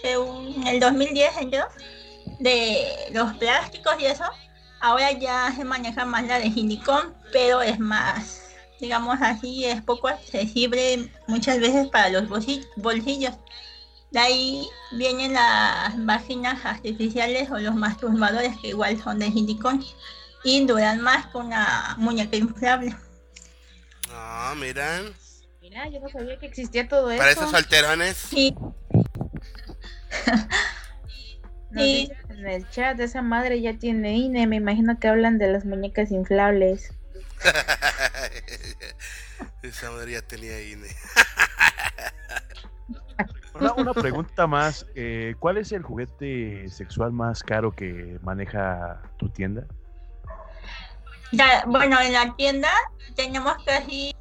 [0.04, 1.66] en el 2010 entró,
[2.39, 4.24] de los plásticos y eso,
[4.82, 8.42] ahora ya se maneja más la de silicón, pero es más,
[8.80, 13.36] digamos así, es poco accesible muchas veces para los bolsi- bolsillos.
[14.12, 19.84] De ahí vienen las vaginas artificiales o los masturbadores que igual son de silicón
[20.44, 22.96] y duran más que una muñeca inflable.
[24.10, 25.14] No, miran.
[25.62, 27.20] Mira, yo no sabía que existía todo eso.
[27.20, 27.54] Para esos
[31.72, 32.08] Nos Sí.
[32.10, 35.64] dicen en el chat, esa madre ya tiene INE, me imagino que hablan de las
[35.64, 36.92] muñecas inflables.
[39.64, 40.88] Esa madre ya tenía INE.
[43.54, 44.86] Una, una pregunta más.
[44.96, 49.66] eh, ¿Cuál es el juguete sexual más caro que maneja tu tienda?
[51.32, 52.69] Ya, bueno, en la tienda
[53.15, 54.13] tenemos casi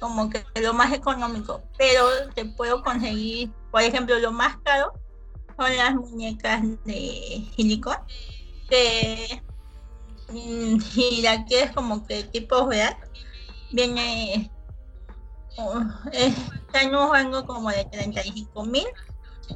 [0.00, 4.92] como que lo más económico, pero te puedo conseguir, por ejemplo, lo más caro
[5.56, 7.96] son las muñecas de silicón,
[8.68, 9.42] que
[10.28, 12.96] mm, si la quieres como que tipo real,
[13.72, 14.50] viene,
[15.56, 15.80] oh,
[16.12, 18.86] está en un rango como de 35 mil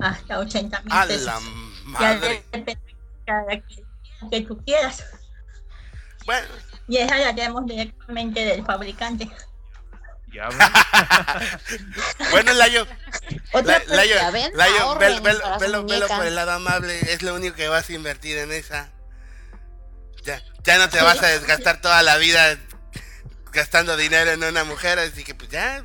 [0.01, 1.27] hasta 80 mil pesos.
[1.27, 1.39] la
[2.01, 2.45] Ya madre.
[2.53, 3.85] depende de cada que,
[4.31, 5.05] que tú quieras.
[6.25, 6.47] Bueno,
[6.91, 9.31] Y esa la tenemos directamente del fabricante.
[10.35, 10.59] Ya ven.
[12.33, 12.85] bueno, Layo,
[13.53, 17.89] Otra La- Layo, ven, Layo, velo, por el lado amable, es lo único que vas
[17.89, 18.91] a invertir en esa.
[20.25, 22.59] Ya, ya no te vas a desgastar toda la vida
[23.53, 25.85] gastando dinero en una mujer, así que pues ya,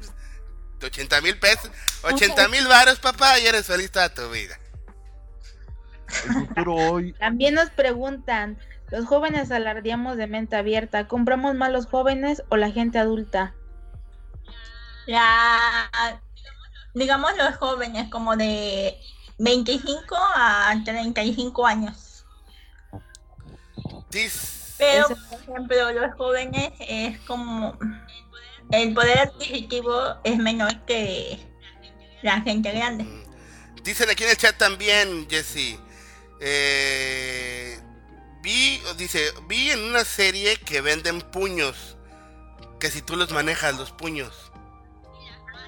[0.84, 1.70] 80 mil pesos,
[2.02, 4.60] 80 mil varos, papá, y eres feliz toda tu vida.
[6.26, 7.14] El futuro hoy.
[7.14, 8.58] También nos preguntan,
[8.92, 13.54] los jóvenes alardeamos de mente abierta, ¿compramos más los jóvenes o la gente adulta?
[15.08, 15.90] La,
[16.94, 18.98] digamos los jóvenes como de
[19.38, 22.26] 25 a 35 años.
[24.12, 27.78] Dis- Pero, por ejemplo, los jóvenes es como
[28.72, 31.40] el poder adquisitivo es menor que
[32.24, 33.06] la gente grande.
[33.84, 35.80] Dicen aquí en el chat también, Jesse.
[36.40, 37.80] eh,
[38.46, 41.98] vi, dice, vi en una serie que venden puños.
[42.80, 44.52] Que si tú los manejas, los puños.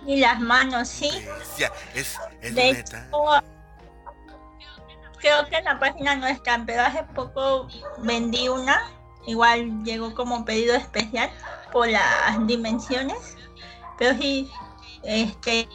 [0.05, 1.09] Y las manos, sí.
[1.09, 3.07] Es, ya, es, es De neta.
[3.07, 3.43] hecho,
[5.19, 7.67] creo que en la página no está, pero hace poco
[7.97, 8.91] vendí una.
[9.25, 11.29] Igual llegó como pedido especial
[11.73, 13.35] por las dimensiones.
[13.97, 14.49] Pero si,
[15.03, 15.67] este,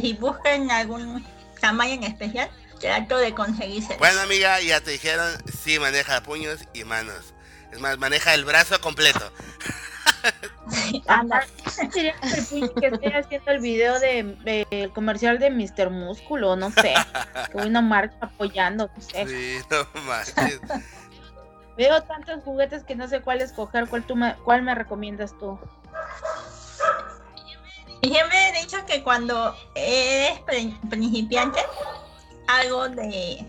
[0.00, 1.26] si buscan algún
[1.60, 2.48] tamaño en especial,
[2.80, 3.96] trato de conseguirse.
[3.98, 5.30] Bueno, amiga, ya te dijeron,
[5.62, 7.34] sí maneja puños y manos.
[7.72, 9.30] Es más, maneja el brazo completo.
[11.06, 11.44] Anda.
[11.70, 15.90] Sería que estoy haciendo el video de, de- el comercial de Mr.
[15.90, 16.94] Músculo, no sé.
[17.52, 19.26] Que una marca apoyando, no sé.
[19.26, 20.60] Sí, no manches.
[21.76, 25.58] Veo tantos juguetes que no sé cuál escoger, cuál, tú me, cuál me recomiendas tú.
[28.00, 31.60] Y Siempre he dicho que cuando eres pri- principiante,
[32.46, 33.46] algo de,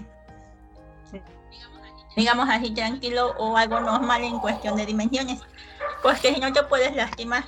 [2.16, 5.40] digamos así, tranquilo o algo normal en cuestión de dimensiones,
[6.02, 7.46] porque si no te puedes lastimar.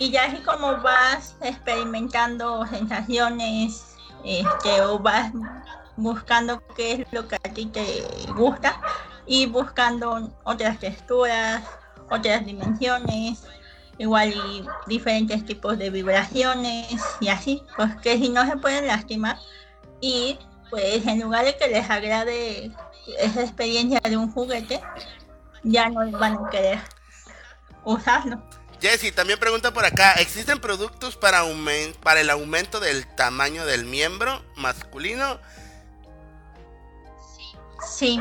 [0.00, 5.32] Y ya así como vas experimentando sensaciones, este, o vas
[5.96, 8.04] buscando qué es lo que a ti te
[8.36, 8.80] gusta
[9.26, 11.62] y buscando otras texturas,
[12.10, 13.42] otras dimensiones,
[13.98, 14.32] igual
[14.86, 19.36] diferentes tipos de vibraciones y así, pues que si no se pueden lastimar
[20.00, 20.38] y
[20.70, 22.70] pues en lugar de que les agrade
[23.18, 24.80] esa experiencia de un juguete,
[25.62, 26.78] ya no van a querer
[27.84, 28.42] usarlo.
[28.80, 31.42] Jessy, también pregunta por acá, ¿existen productos para,
[32.02, 35.40] para el aumento del tamaño del miembro masculino?
[37.96, 38.20] Sí.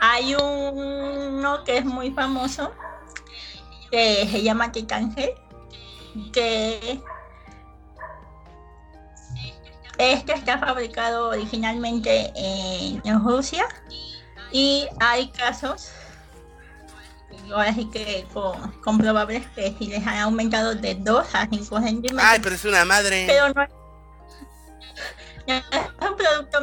[0.00, 2.72] Hay uno que es muy famoso
[3.90, 5.34] que se llama Titangel
[6.32, 7.00] que
[9.98, 13.64] este está fabricado originalmente en Rusia
[14.52, 15.90] y hay casos
[17.52, 22.22] ahora sí que con- comprobables que si les han aumentado de 2 a 5 centímetros
[22.22, 23.24] Ay, pero es una madre.
[23.26, 23.66] pero no,
[25.46, 26.60] no es un producto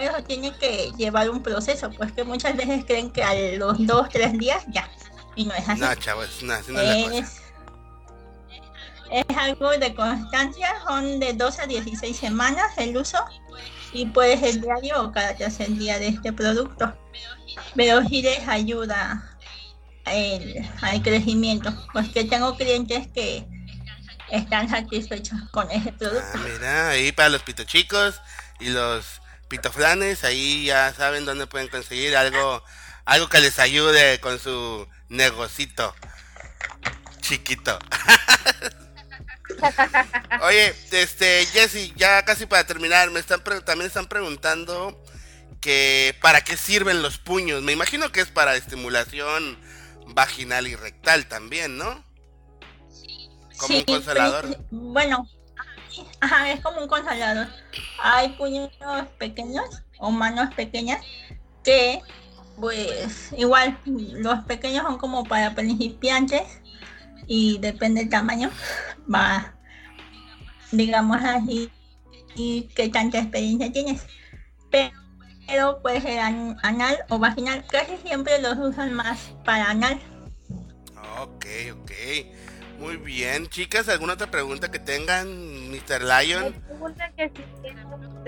[0.00, 4.08] eso tiene que llevar un proceso, pues que muchas veces creen que a los dos,
[4.10, 4.88] tres días ya,
[5.36, 5.80] y no es así.
[5.80, 7.42] No, chavo, es una, así no es cosa.
[9.14, 13.18] Es, algo de constancia, son de 2 a 16 semanas el uso,
[13.92, 16.96] y puede ser diario o cada tercer día de este producto,
[17.76, 19.38] pero les ayuda
[20.06, 23.46] el, al crecimiento, pues que tengo clientes que
[24.30, 26.26] están satisfechos con ese producto.
[26.34, 28.20] Ah, mira, ahí para los pitochicos
[28.58, 32.64] y los pitoflanes, ahí ya saben dónde pueden conseguir algo,
[33.04, 35.94] algo que les ayude con su negocito
[37.20, 37.78] chiquito.
[40.42, 45.02] Oye, este, Jesse, ya casi para terminar, me están pre- también están preguntando
[45.60, 47.62] que para qué sirven los puños.
[47.62, 49.58] Me imagino que es para estimulación
[50.08, 52.04] vaginal y rectal también, ¿no?
[53.56, 54.58] Como un consolador.
[54.70, 55.28] Bueno,
[56.20, 57.48] ajá, es como un consolador.
[58.02, 58.70] Hay puños
[59.18, 59.64] pequeños
[59.98, 61.00] o manos pequeñas
[61.62, 62.02] que
[62.60, 66.42] pues igual los pequeños son como para principiantes
[67.26, 68.50] y depende del tamaño
[69.12, 69.53] va
[70.76, 71.70] digamos así
[72.36, 74.06] y qué tanta experiencia tienes
[75.46, 80.00] pero pues el an- anal o vaginal casi siempre los usan más para anal
[81.20, 81.90] Ok, ok.
[82.80, 86.02] Muy bien, chicas, ¿alguna otra pregunta que tengan, Mr.
[86.02, 86.44] Lion?
[86.44, 87.84] Me preguntan que si eres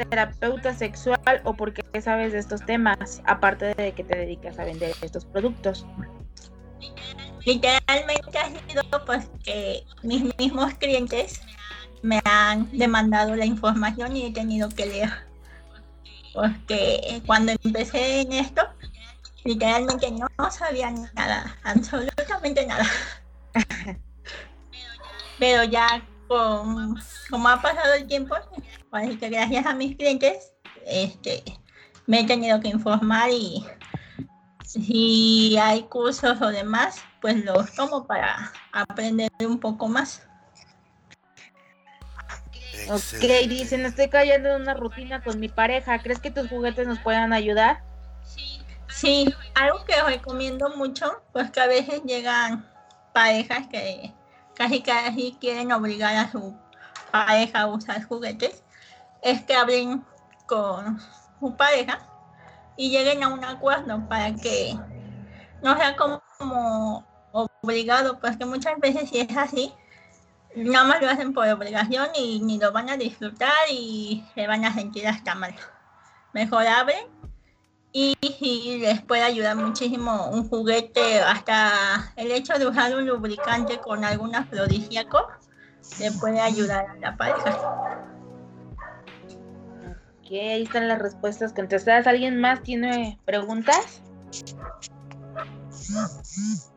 [0.08, 4.64] terapeuta sexual o por qué sabes de estos temas, aparte de que te dedicas a
[4.64, 5.84] vender estos productos.
[7.44, 11.40] literalmente ha sido pues que mis mismos clientes
[12.06, 15.10] me han demandado la información y he tenido que leer.
[16.32, 18.62] Porque cuando empecé en esto,
[19.44, 22.86] literalmente no sabía nada, absolutamente nada.
[25.40, 26.96] Pero ya con,
[27.28, 28.36] como ha pasado el tiempo,
[28.92, 30.52] así que gracias a mis clientes,
[30.86, 31.42] este,
[32.06, 33.66] me he tenido que informar y
[34.64, 40.25] si hay cursos o demás, pues los tomo para aprender un poco más.
[42.84, 43.48] Ok, Excelente.
[43.48, 45.98] dicen, estoy cayendo en una rutina con mi pareja.
[46.00, 47.82] ¿Crees que tus juguetes nos puedan ayudar?
[48.88, 52.66] Sí, algo que recomiendo mucho, pues que a veces llegan
[53.12, 54.12] parejas que
[54.54, 56.56] casi casi quieren obligar a su
[57.10, 58.62] pareja a usar juguetes,
[59.22, 60.04] es que hablen
[60.46, 60.98] con
[61.40, 61.98] su pareja
[62.76, 64.74] y lleguen a un acuerdo para que
[65.62, 69.72] no sea como, como obligado, pues que muchas veces si es así,
[70.56, 74.64] nada más lo hacen por obligación y ni lo van a disfrutar y se van
[74.64, 75.54] a sentir hasta mal.
[76.32, 77.06] Mejor abren
[77.92, 83.78] y, y les puede ayudar muchísimo un juguete, hasta el hecho de usar un lubricante
[83.78, 85.28] con algún afrodisíaco
[86.00, 87.58] le puede ayudar a la pareja.
[90.20, 92.06] Ok, ahí están las respuestas contestadas.
[92.06, 94.02] ¿Alguien más tiene preguntas?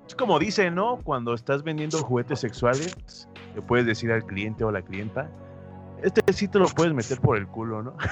[0.07, 0.99] Es como dicen, ¿no?
[1.03, 3.27] Cuando estás vendiendo juguetes sexuales,
[3.60, 5.30] le puedes decir al cliente o la clienta,
[6.01, 7.97] este sí te lo puedes meter por el culo, ¿no?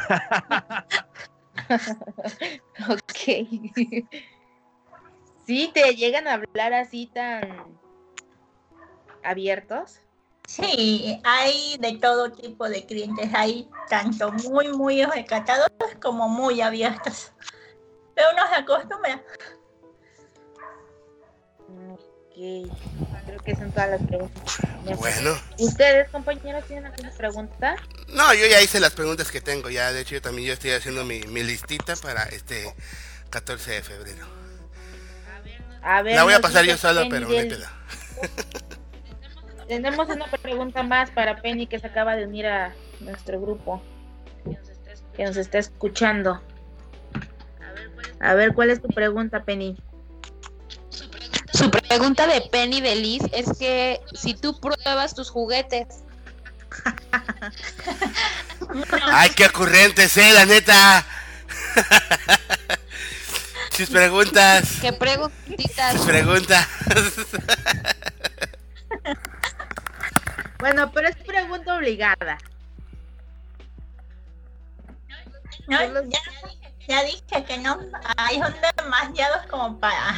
[2.90, 4.08] Ok.
[5.46, 7.80] Sí, te llegan a hablar así tan
[9.24, 10.02] abiertos.
[10.46, 15.70] Sí, hay de todo tipo de clientes, hay tanto muy, muy recatados
[16.02, 17.32] como muy abiertos.
[18.14, 19.24] Pero uno se acostumbra.
[22.38, 22.72] Ok,
[23.26, 24.44] creo que son todas las preguntas.
[25.00, 27.76] Bueno, ¿Ustedes, compañeros, tienen alguna pregunta?
[28.14, 30.72] no, yo ya hice las preguntas que tengo, ya de hecho yo también yo estoy
[30.72, 32.74] haciendo mi, mi listita para este
[33.32, 34.28] 14 de febrero.
[35.82, 37.66] A ver, La voy a pasar yo solo, pero no pedo.
[39.68, 43.82] Tenemos una pregunta más para Penny que se acaba de unir a nuestro grupo.
[45.16, 46.42] Que nos está escuchando.
[48.20, 49.76] A ver, ¿cuál es tu pregunta, Penny?
[51.58, 55.88] Su pregunta de Penny de Liz es que si tú pruebas tus juguetes,
[59.06, 61.04] Ay, qué ocurrentes, eh, la neta.
[63.76, 64.78] Sus preguntas.
[64.82, 65.94] ¿qué preguntitas?
[65.94, 66.68] Sus preguntas.
[70.60, 72.40] Bueno, pero es pregunta obligada.
[75.68, 75.80] No,
[76.10, 76.20] ya,
[76.88, 77.78] ya dije que no,
[78.18, 80.16] hay son demasiados como para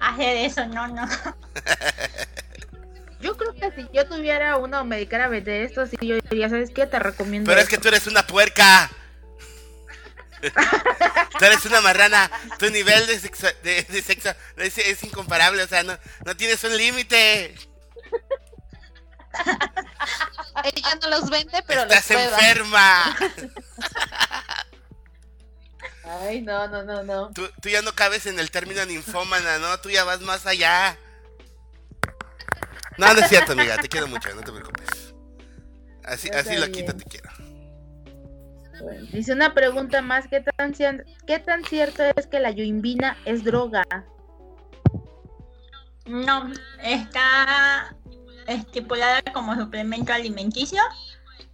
[0.00, 1.06] hacer eso, no, no.
[3.20, 6.16] Yo creo que si yo tuviera una o me dedicara a vender esto, sí, yo
[6.30, 6.86] diría, ¿sabes qué?
[6.86, 7.50] Te recomiendo.
[7.50, 7.82] Pero es que esto".
[7.82, 8.90] tú eres una puerca.
[11.38, 12.30] Tú eres una marrana.
[12.58, 15.62] Tu nivel de sexo, de, de sexo es, es incomparable.
[15.62, 17.54] O sea, no, no tienes un límite.
[20.64, 22.38] Ella no los vende, pero los Estás prueba.
[22.38, 23.16] enferma.
[26.04, 27.30] Ay, no, no, no, no.
[27.32, 29.78] Tú, tú ya no cabes en el término ninfómana, ¿no?
[29.80, 30.96] Tú ya vas más allá.
[32.96, 33.76] No, no es cierto, amiga.
[33.78, 35.14] Te quiero mucho, no te preocupes.
[36.04, 37.30] Así, Está así lo quito, te quiero.
[38.82, 43.16] Bueno, dice una pregunta más, ¿qué tan, cier- ¿qué tan cierto es que la yoimbina
[43.26, 43.84] es droga?
[46.06, 46.50] No,
[46.82, 47.94] está
[48.46, 50.80] estipulada como suplemento alimenticio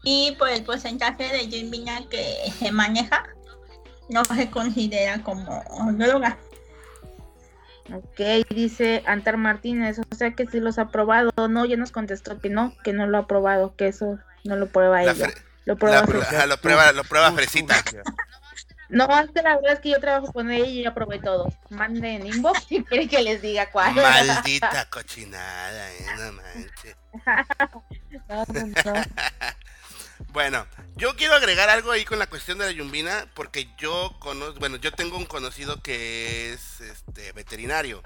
[0.05, 3.26] y por el porcentaje de yoimbina que se maneja,
[4.09, 6.36] no se considera como droga.
[7.92, 11.30] Ok, dice Antar Martínez, o sea que sí los ha probado.
[11.48, 14.66] No, ya nos contestó que no, que no lo ha probado, que eso no lo
[14.68, 15.30] prueba La ella.
[15.66, 16.02] Lo prueba
[16.32, 17.76] la- lo prueba, lo prueba fresita.
[18.88, 21.52] No, es que la verdad es que yo trabajo con ella y ya probé todo.
[21.70, 23.94] Manden inbox si quieren que les diga cuál.
[23.96, 26.96] Maldita cochinada, eh, no manches.
[28.28, 29.02] No, no, no.
[30.37, 30.66] Bueno,
[30.97, 34.76] Yo quiero agregar algo ahí con la cuestión de la yumbina, porque yo conozco, bueno,
[34.76, 38.03] yo tengo un conocido que es este, veterinario,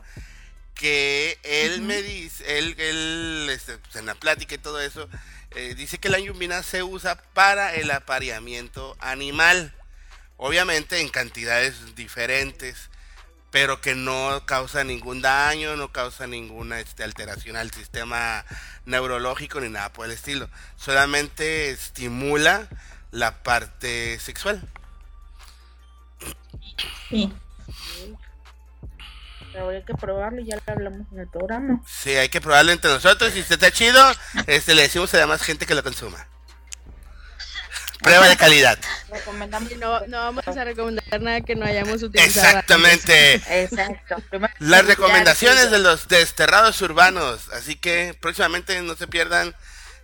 [0.74, 5.08] que él me dice, él, él este, pues, en la plática y todo eso,
[5.56, 9.74] eh, dice que la yumbina se usa para el apareamiento animal,
[10.36, 12.89] obviamente en cantidades diferentes,
[13.50, 18.44] pero que no causa ningún daño, no causa ninguna este, alteración al sistema
[18.84, 20.48] neurológico ni nada por el estilo.
[20.76, 22.68] Solamente estimula
[23.10, 24.62] la parte sexual.
[27.08, 27.32] Sí.
[29.58, 31.82] Habría que probarlo y ya lo hablamos en el programa.
[31.86, 33.32] Sí, hay que probarlo entre nosotros.
[33.32, 34.00] Si está chido,
[34.46, 36.26] este, le decimos a la demás gente que lo consuma.
[38.02, 38.78] Prueba de calidad.
[39.10, 39.70] Recomendamos.
[39.76, 42.46] No, no vamos a recomendar nada que no hayamos utilizado.
[42.48, 43.34] Exactamente.
[43.64, 44.16] Exacto.
[44.30, 47.48] Primero- Las recomendaciones de los desterrados urbanos.
[47.52, 49.54] Así que próximamente no se pierdan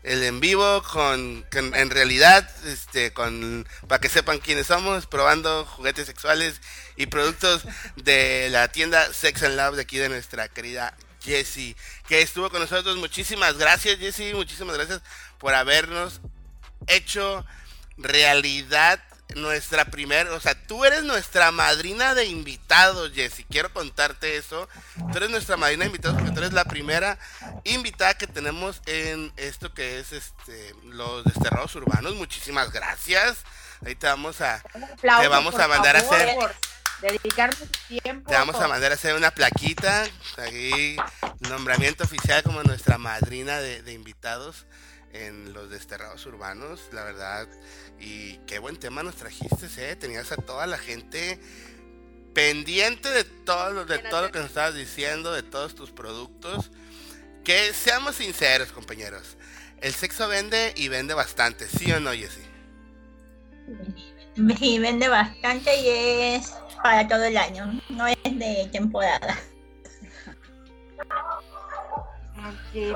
[0.02, 5.64] el en vivo con, con- en realidad, este, con para que sepan quiénes somos, probando
[5.64, 6.60] juguetes sexuales
[6.96, 7.62] y productos
[7.96, 10.94] de la tienda Sex and Love de aquí de nuestra querida
[11.24, 11.74] Jessie,
[12.06, 12.96] que estuvo con nosotros.
[12.98, 14.32] Muchísimas gracias, Jessie.
[14.34, 15.00] Muchísimas gracias
[15.38, 16.20] por habernos
[16.86, 17.44] hecho
[17.96, 19.00] realidad
[19.34, 23.44] nuestra primer, o sea, tú eres nuestra madrina de invitados, Jessy.
[23.44, 24.68] Quiero contarte eso.
[25.10, 27.18] Tú eres nuestra madrina de invitados porque tú eres la primera
[27.64, 32.14] invitada que tenemos en esto que es este los desterrados urbanos.
[32.14, 33.38] Muchísimas gracias.
[33.84, 34.56] Ahí te vamos a
[34.92, 36.54] aplauso, Te vamos a mandar a hacer- por
[37.02, 38.30] Dedicarnos tiempo.
[38.30, 40.06] te vamos a mandar a hacer una plaquita,
[40.38, 40.96] ahí
[41.40, 44.64] nombramiento oficial como nuestra madrina de, de invitados
[45.24, 47.48] en los desterrados urbanos, la verdad.
[47.98, 49.96] Y qué buen tema nos trajiste, ¿eh?
[49.96, 51.40] Tenías a toda la gente
[52.34, 56.70] pendiente de todo lo, de todo lo que nos estabas diciendo, de todos tus productos.
[57.44, 59.36] Que seamos sinceros, compañeros.
[59.80, 62.42] El sexo vende y vende bastante, ¿sí o no, Jessy?
[64.58, 66.52] Sí, vende bastante y es
[66.82, 69.38] para todo el año, no es de temporada.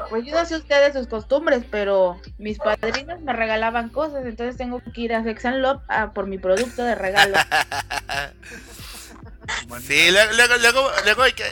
[0.09, 4.81] Pues yo no sé ustedes sus costumbres, pero mis padrinos me regalaban cosas, entonces tengo
[4.93, 7.37] que ir a Sex and Love a por mi producto de regalo.
[9.81, 11.45] sí, luego, luego, luego, luego hay que,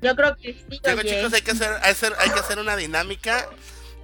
[0.00, 1.16] Yo creo que sí, Luego, oye.
[1.16, 3.48] chicos, hay que hacer, hacer- hay que hacer una dinámica.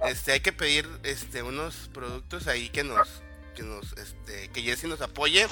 [0.05, 3.23] Este, hay que pedir este unos productos ahí que nos,
[3.55, 5.47] que nos, este, que Jessy nos apoye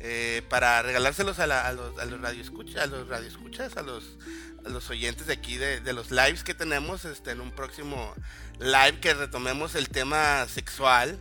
[0.00, 4.18] eh, para regalárselos a, la- a los, a los radioescuchas, a los radioescuchas, a los,
[4.64, 8.12] a los oyentes de aquí de, de los lives que tenemos, este, en un próximo
[8.58, 11.18] live que retomemos el tema sexual,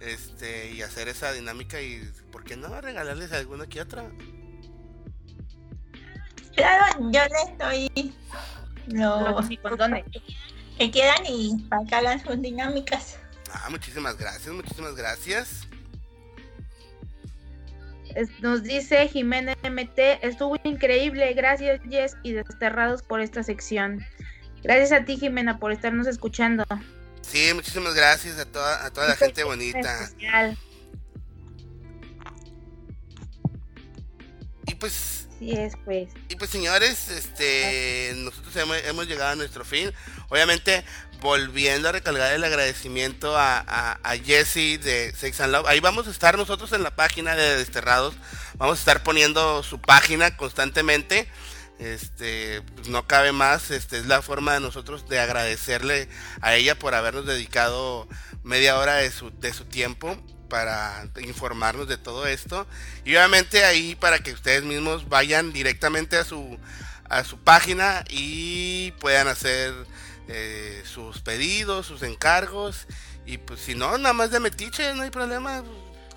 [0.00, 4.10] este, y hacer esa dinámica y, ¿por qué no regalarles alguna que otra?
[6.54, 8.14] Claro, yo les doy
[8.88, 10.04] Los los mis condones.
[10.78, 13.18] que quieran y para que hagan sus dinámicas.
[13.58, 15.66] Ah, muchísimas gracias, muchísimas gracias.
[18.40, 24.04] Nos dice Jimena MT, estuvo increíble, gracias Jess y Desterrados por esta sección.
[24.62, 26.64] Gracias a ti Jimena por estarnos escuchando.
[27.22, 30.04] Sí, muchísimas gracias a toda, a toda la gente bonita.
[30.04, 30.58] Especial.
[34.66, 36.08] Y pues, Sí es, pues.
[36.28, 39.92] y pues señores, este, nosotros hemos, hemos llegado a nuestro fin.
[40.28, 40.82] Obviamente,
[41.20, 45.66] volviendo a recalcar el agradecimiento a, a, Jesse de Sex and Love.
[45.66, 48.14] Ahí vamos a estar nosotros en la página de Desterrados.
[48.54, 51.28] Vamos a estar poniendo su página constantemente.
[51.78, 56.08] Este, no cabe más, este es la forma de nosotros de agradecerle
[56.40, 58.08] a ella por habernos dedicado
[58.42, 60.16] media hora de su, de su tiempo
[60.48, 62.66] para informarnos de todo esto.
[63.04, 66.58] Y obviamente ahí para que ustedes mismos vayan directamente a su,
[67.08, 69.74] a su página y puedan hacer
[70.28, 72.86] eh, sus pedidos, sus encargos.
[73.24, 75.62] Y pues si no, nada más de metiche, no hay problema.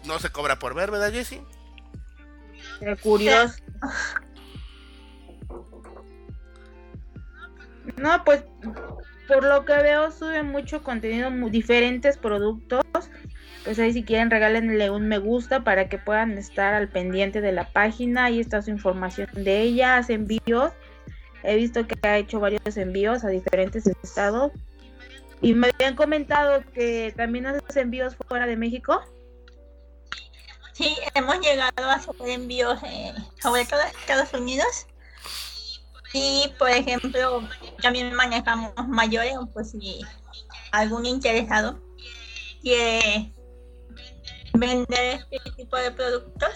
[0.05, 1.41] No se cobra por ver, ¿verdad, Jessy?
[2.79, 3.55] Qué curioso.
[7.97, 8.43] No, pues
[9.27, 12.83] por lo que veo sube mucho contenido, diferentes productos.
[13.63, 17.51] Pues ahí si quieren regálenle un me gusta para que puedan estar al pendiente de
[17.51, 18.25] la página.
[18.25, 20.71] Ahí está su información de ella, hace envíos.
[21.43, 24.51] He visto que ha hecho varios envíos a diferentes estados.
[25.41, 29.01] Y me habían comentado que también hace envíos fuera de México.
[30.73, 34.87] Sí, hemos llegado a hacer envíos, eh, sobre todo a Estados Unidos.
[36.13, 37.47] Y, por ejemplo,
[37.81, 40.01] también manejamos mayores, pues si
[40.71, 41.79] algún interesado
[42.61, 43.33] quiere
[44.53, 46.49] vender este tipo de productos,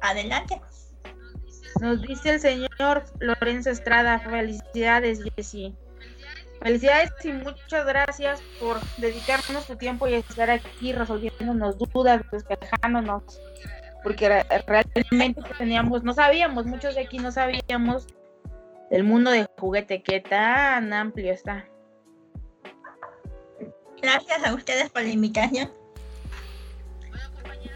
[0.00, 0.60] adelante.
[1.80, 5.74] Nos dice el señor Lorenzo Estrada, felicidades Jessy.
[6.60, 13.40] Felicidades y muchas gracias por dedicarnos tu tiempo y estar aquí resolviéndonos dudas, despejándonos,
[14.02, 18.08] porque re- realmente teníamos, no sabíamos, muchos de aquí no sabíamos
[18.90, 21.64] del mundo de juguete, que tan amplio está.
[24.02, 25.72] Gracias a ustedes por la invitación.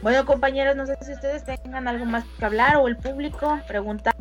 [0.02, 4.12] Bueno, compañeros, no sé si ustedes tengan algo más que hablar o el público, preguntar.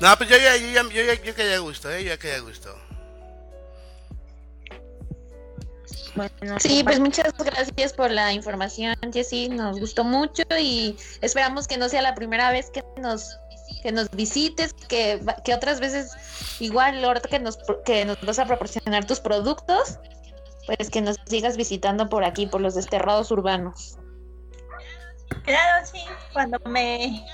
[0.00, 2.02] No, pues yo ya, yo ya, yo ya, yo quedé a gusto, ¿eh?
[2.02, 2.74] Yo ya quedé a gusto.
[6.14, 9.48] Bueno, Sí, pues muchas gracias por la información, Jessy.
[9.48, 13.36] Nos gustó mucho y esperamos que no sea la primera vez que nos
[13.82, 16.10] que nos visites, que, que otras veces
[16.60, 19.98] igual ahorita que nos que nos vas a proporcionar tus productos,
[20.66, 23.98] pues que nos sigas visitando por aquí, por los desterrados urbanos.
[25.44, 26.00] Claro, sí,
[26.32, 27.24] cuando me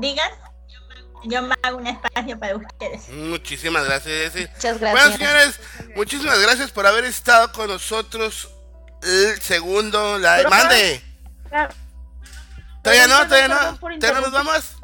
[0.00, 0.30] digan,
[1.24, 3.08] yo me hago un espacio para ustedes.
[3.08, 4.48] Muchísimas gracias, Jessy.
[4.54, 5.16] Muchas Bueno, gracias.
[5.16, 5.60] señores,
[5.96, 8.50] muchísimas gracias por haber estado con nosotros
[9.02, 10.36] el segundo live.
[10.36, 11.02] Pero, Mande.
[12.82, 13.78] Todavía no, todavía no.
[13.78, 14.76] ¿Todavía no nos vamos?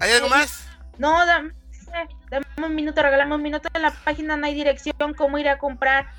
[0.00, 0.64] ¿Hay algo más?
[0.96, 1.52] No, dame,
[2.30, 3.68] dame un minuto, regálame un minuto.
[3.74, 6.10] En la página no hay dirección, cómo ir a comprar.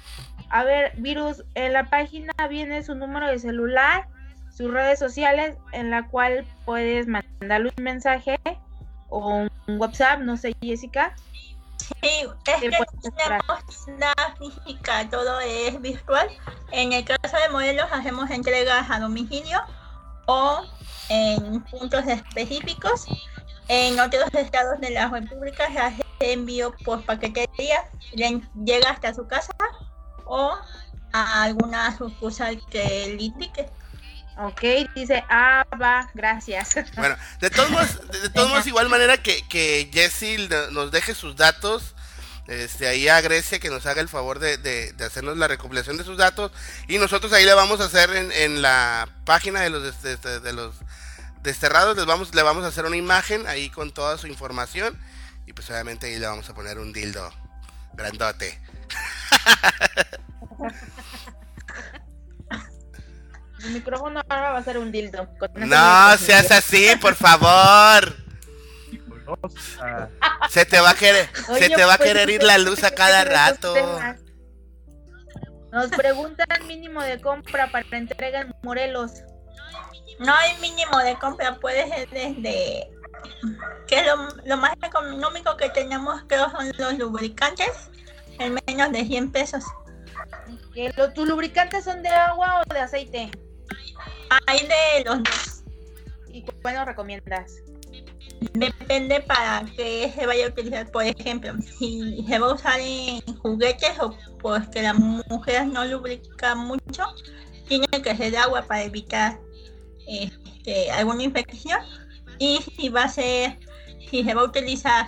[0.50, 4.08] A ver, Virus, en la página viene su número de celular,
[4.52, 8.40] sus redes sociales, en la cual puedes mandarle un mensaje
[9.10, 11.16] o un WhatsApp, no sé, Jessica.
[12.02, 12.88] Sí, es que tenemos
[13.98, 16.28] nada física, todo es virtual.
[16.72, 19.60] En el caso de modelos hacemos entregas a domicilio
[20.26, 20.64] o
[21.10, 23.06] en puntos específicos.
[23.68, 29.28] En otros estados de la República se hace envío por paquetería, le llega hasta su
[29.28, 29.54] casa
[30.30, 30.56] o
[31.12, 33.68] a alguna sucursal que le indique.
[34.38, 34.62] Ok,
[34.96, 36.76] dice, ah, va, gracias.
[36.96, 40.92] Bueno, de todos modos, de, de todos modos, igual manera que, que Jessy no- nos
[40.92, 41.94] deje sus datos,
[42.48, 45.98] este, ahí a Grecia que nos haga el favor de, de- de hacernos la recopilación
[45.98, 46.52] de sus datos
[46.88, 50.54] y nosotros ahí le vamos a hacer en, en la página de los de- de
[50.54, 50.74] los
[51.44, 54.98] desterrados, les vamos, le vamos a hacer una imagen ahí con toda su información
[55.48, 57.30] y pues obviamente ahí le vamos a poner un dildo
[57.94, 58.60] grandote.
[63.64, 65.28] El micrófono ahora va a ser un dildo.
[65.56, 68.16] No seas así, por favor.
[70.50, 72.90] Se te va a querer, se te va a pues, querer ir la luz a
[72.90, 73.76] cada rato.
[75.72, 79.22] Nos preguntan mínimo de compra para entrega en Morelos.
[80.18, 82.90] No hay mínimo de compra, puede ser desde
[83.88, 87.70] que es lo, lo más económico que tenemos creo son los lubricantes
[88.40, 89.64] en menos de 100 pesos.
[90.74, 93.32] ¿Que lo- ¿Tus lubricantes son de agua o de aceite?
[94.48, 95.64] Hay de los dos.
[96.32, 97.58] ¿Y cuál nos recomiendas?
[98.54, 100.90] Depende para qué se vaya a utilizar.
[100.92, 105.84] Por ejemplo, si se va a usar en juguetes o pues que las mujeres no
[105.86, 107.04] lubrican mucho,
[107.68, 109.40] tiene que ser de agua para evitar
[110.08, 111.80] este, alguna infección.
[112.38, 113.60] Y si va a ser,
[114.10, 115.08] si se va a utilizar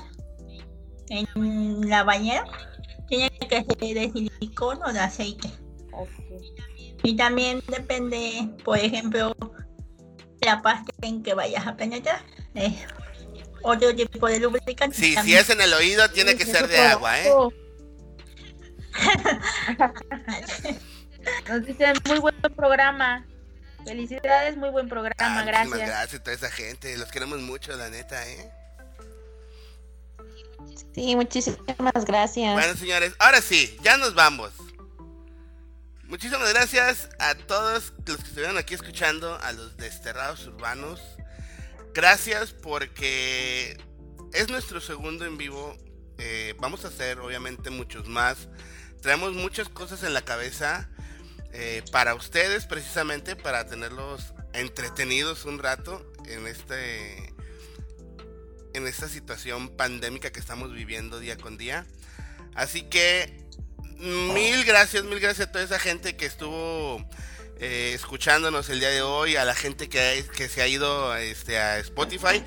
[1.09, 2.43] en la bañera,
[3.11, 5.51] tiene que ser de silicón o de aceite.
[7.03, 9.35] Y también depende, por ejemplo,
[10.39, 12.21] la pasta en que vayas a penetrar.
[12.55, 12.73] Eh,
[13.63, 14.95] otro tipo de lubricante.
[14.95, 17.29] Sí, si es en el oído, tiene que ser es de agua, ¿eh?
[21.49, 23.27] Nos dicen muy buen programa.
[23.85, 25.89] Felicidades, muy buen programa, Ah, muchísimas gracias.
[25.89, 26.97] gracias a toda esa gente.
[26.97, 28.51] Los queremos mucho, la neta, ¿eh?
[30.93, 32.53] Sí, muchísimas gracias.
[32.53, 34.51] Bueno, señores, ahora sí, ya nos vamos.
[36.11, 40.99] Muchísimas gracias a todos los que estuvieron aquí escuchando, a los desterrados urbanos.
[41.93, 43.77] Gracias porque
[44.33, 45.77] es nuestro segundo en vivo.
[46.17, 48.49] Eh, vamos a hacer obviamente muchos más.
[49.01, 50.89] Traemos muchas cosas en la cabeza
[51.53, 57.30] eh, para ustedes precisamente, para tenerlos entretenidos un rato en este
[58.73, 61.85] en esta situación pandémica que estamos viviendo día con día.
[62.56, 63.45] Así que
[63.98, 67.06] mil gracias, mil gracias a toda esa gente que estuvo
[67.60, 71.60] eh, escuchándonos el día de hoy, a la gente que, que se ha ido este,
[71.60, 72.43] a Spotify.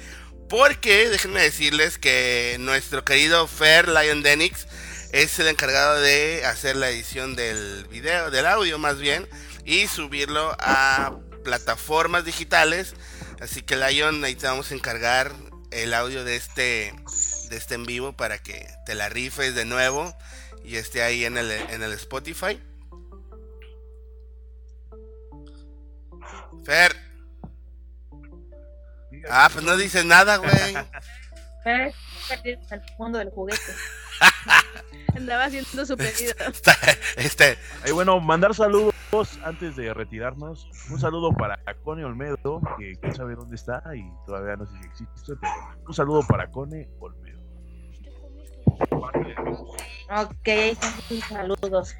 [0.49, 4.67] Porque déjenme decirles que nuestro querido Fer Lion Denix
[5.13, 9.29] es el encargado de hacer la edición del video, del audio más bien,
[9.65, 12.95] y subirlo a plataformas digitales.
[13.41, 15.33] Así que Lion, ahí te vamos a encargar
[15.75, 16.95] el audio de este
[17.51, 20.17] de este en vivo para que te la rifes de nuevo
[20.65, 22.61] y esté ahí en el, en el Spotify.
[26.65, 26.97] Fer.
[29.31, 30.53] Ah, pues no dices nada, güey.
[31.67, 31.93] En
[32.45, 33.73] el mundo del juguete.
[35.17, 36.35] Andaba haciendo su pedido.
[37.17, 38.95] este, Ahí bueno, mandar saludos
[39.45, 40.69] antes de retirarnos.
[40.91, 44.89] Un saludo para Cone Olmedo, que quién sabe dónde está y todavía no sé si
[44.89, 45.53] existe, pero
[45.87, 47.41] un saludo para Cone Olmedo.
[50.11, 51.97] Ok, ahí están sus saludos.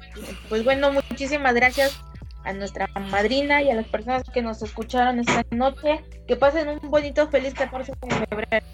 [0.49, 1.99] Pues bueno, muchísimas gracias
[2.43, 6.03] a nuestra madrina y a las personas que nos escucharon esta noche.
[6.27, 8.65] Que pasen un bonito, feliz 14 de febrero.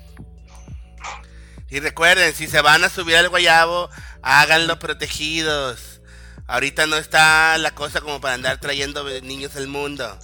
[1.71, 3.89] Y recuerden, si se van a subir al guayabo,
[4.21, 6.01] háganlo protegidos.
[6.47, 10.19] Ahorita no está la cosa como para andar trayendo niños al mundo.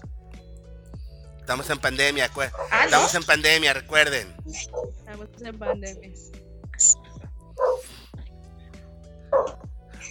[1.40, 2.84] Estamos en pandemia, Ah, ¿no?
[2.86, 4.36] estamos en pandemia, recuerden.
[5.00, 6.20] Estamos en pandemias.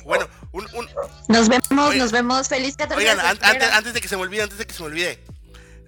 [0.04, 0.88] Bueno, un, un-
[1.28, 1.98] Nos vemos, Oigan.
[1.98, 2.48] nos vemos.
[2.48, 4.80] Feliz 14 Oigan, an- antes, antes de que se me olvide, antes de que se
[4.80, 5.22] me olvide,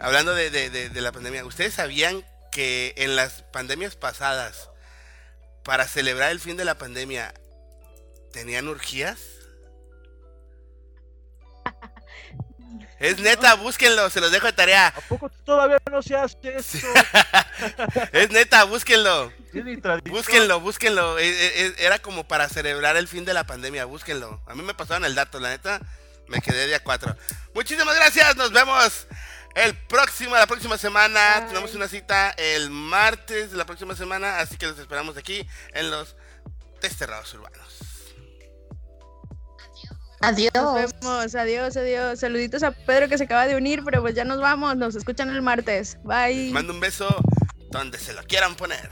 [0.00, 4.70] hablando de, de- de- de la pandemia, ¿ustedes sabían que en las pandemias pasadas,
[5.68, 7.34] para celebrar el fin de la pandemia,
[8.32, 9.18] tenían urgías?
[12.98, 14.88] Es neta, búsquenlo, se los dejo de tarea.
[14.88, 16.78] ¿A poco todavía no se hace esto?
[18.12, 19.30] Es neta, búsquenlo.
[19.52, 20.16] Es mi tradición.
[20.16, 21.18] Búsquenlo, búsquenlo.
[21.18, 24.42] E- e- e- Era como para celebrar el fin de la pandemia, búsquenlo.
[24.46, 25.82] A mí me pasaron el dato, la neta,
[26.28, 27.14] me quedé día 4.
[27.54, 29.06] Muchísimas gracias, nos vemos
[29.54, 31.40] el próximo, la próxima semana.
[31.40, 31.48] Bye.
[31.48, 35.90] Tenemos una cita el martes de la próxima semana, así que los esperamos aquí en
[35.90, 36.16] los
[36.80, 37.88] Desterrados Urbanos.
[40.20, 40.52] Adiós.
[40.54, 41.34] Nos vemos.
[41.34, 42.20] Adiós, adiós.
[42.20, 44.76] Saluditos a Pedro que se acaba de unir, pero pues ya nos vamos.
[44.76, 45.96] Nos escuchan el martes.
[46.02, 46.44] Bye.
[46.44, 47.08] Les mando un beso
[47.70, 48.88] donde se lo quieran poner.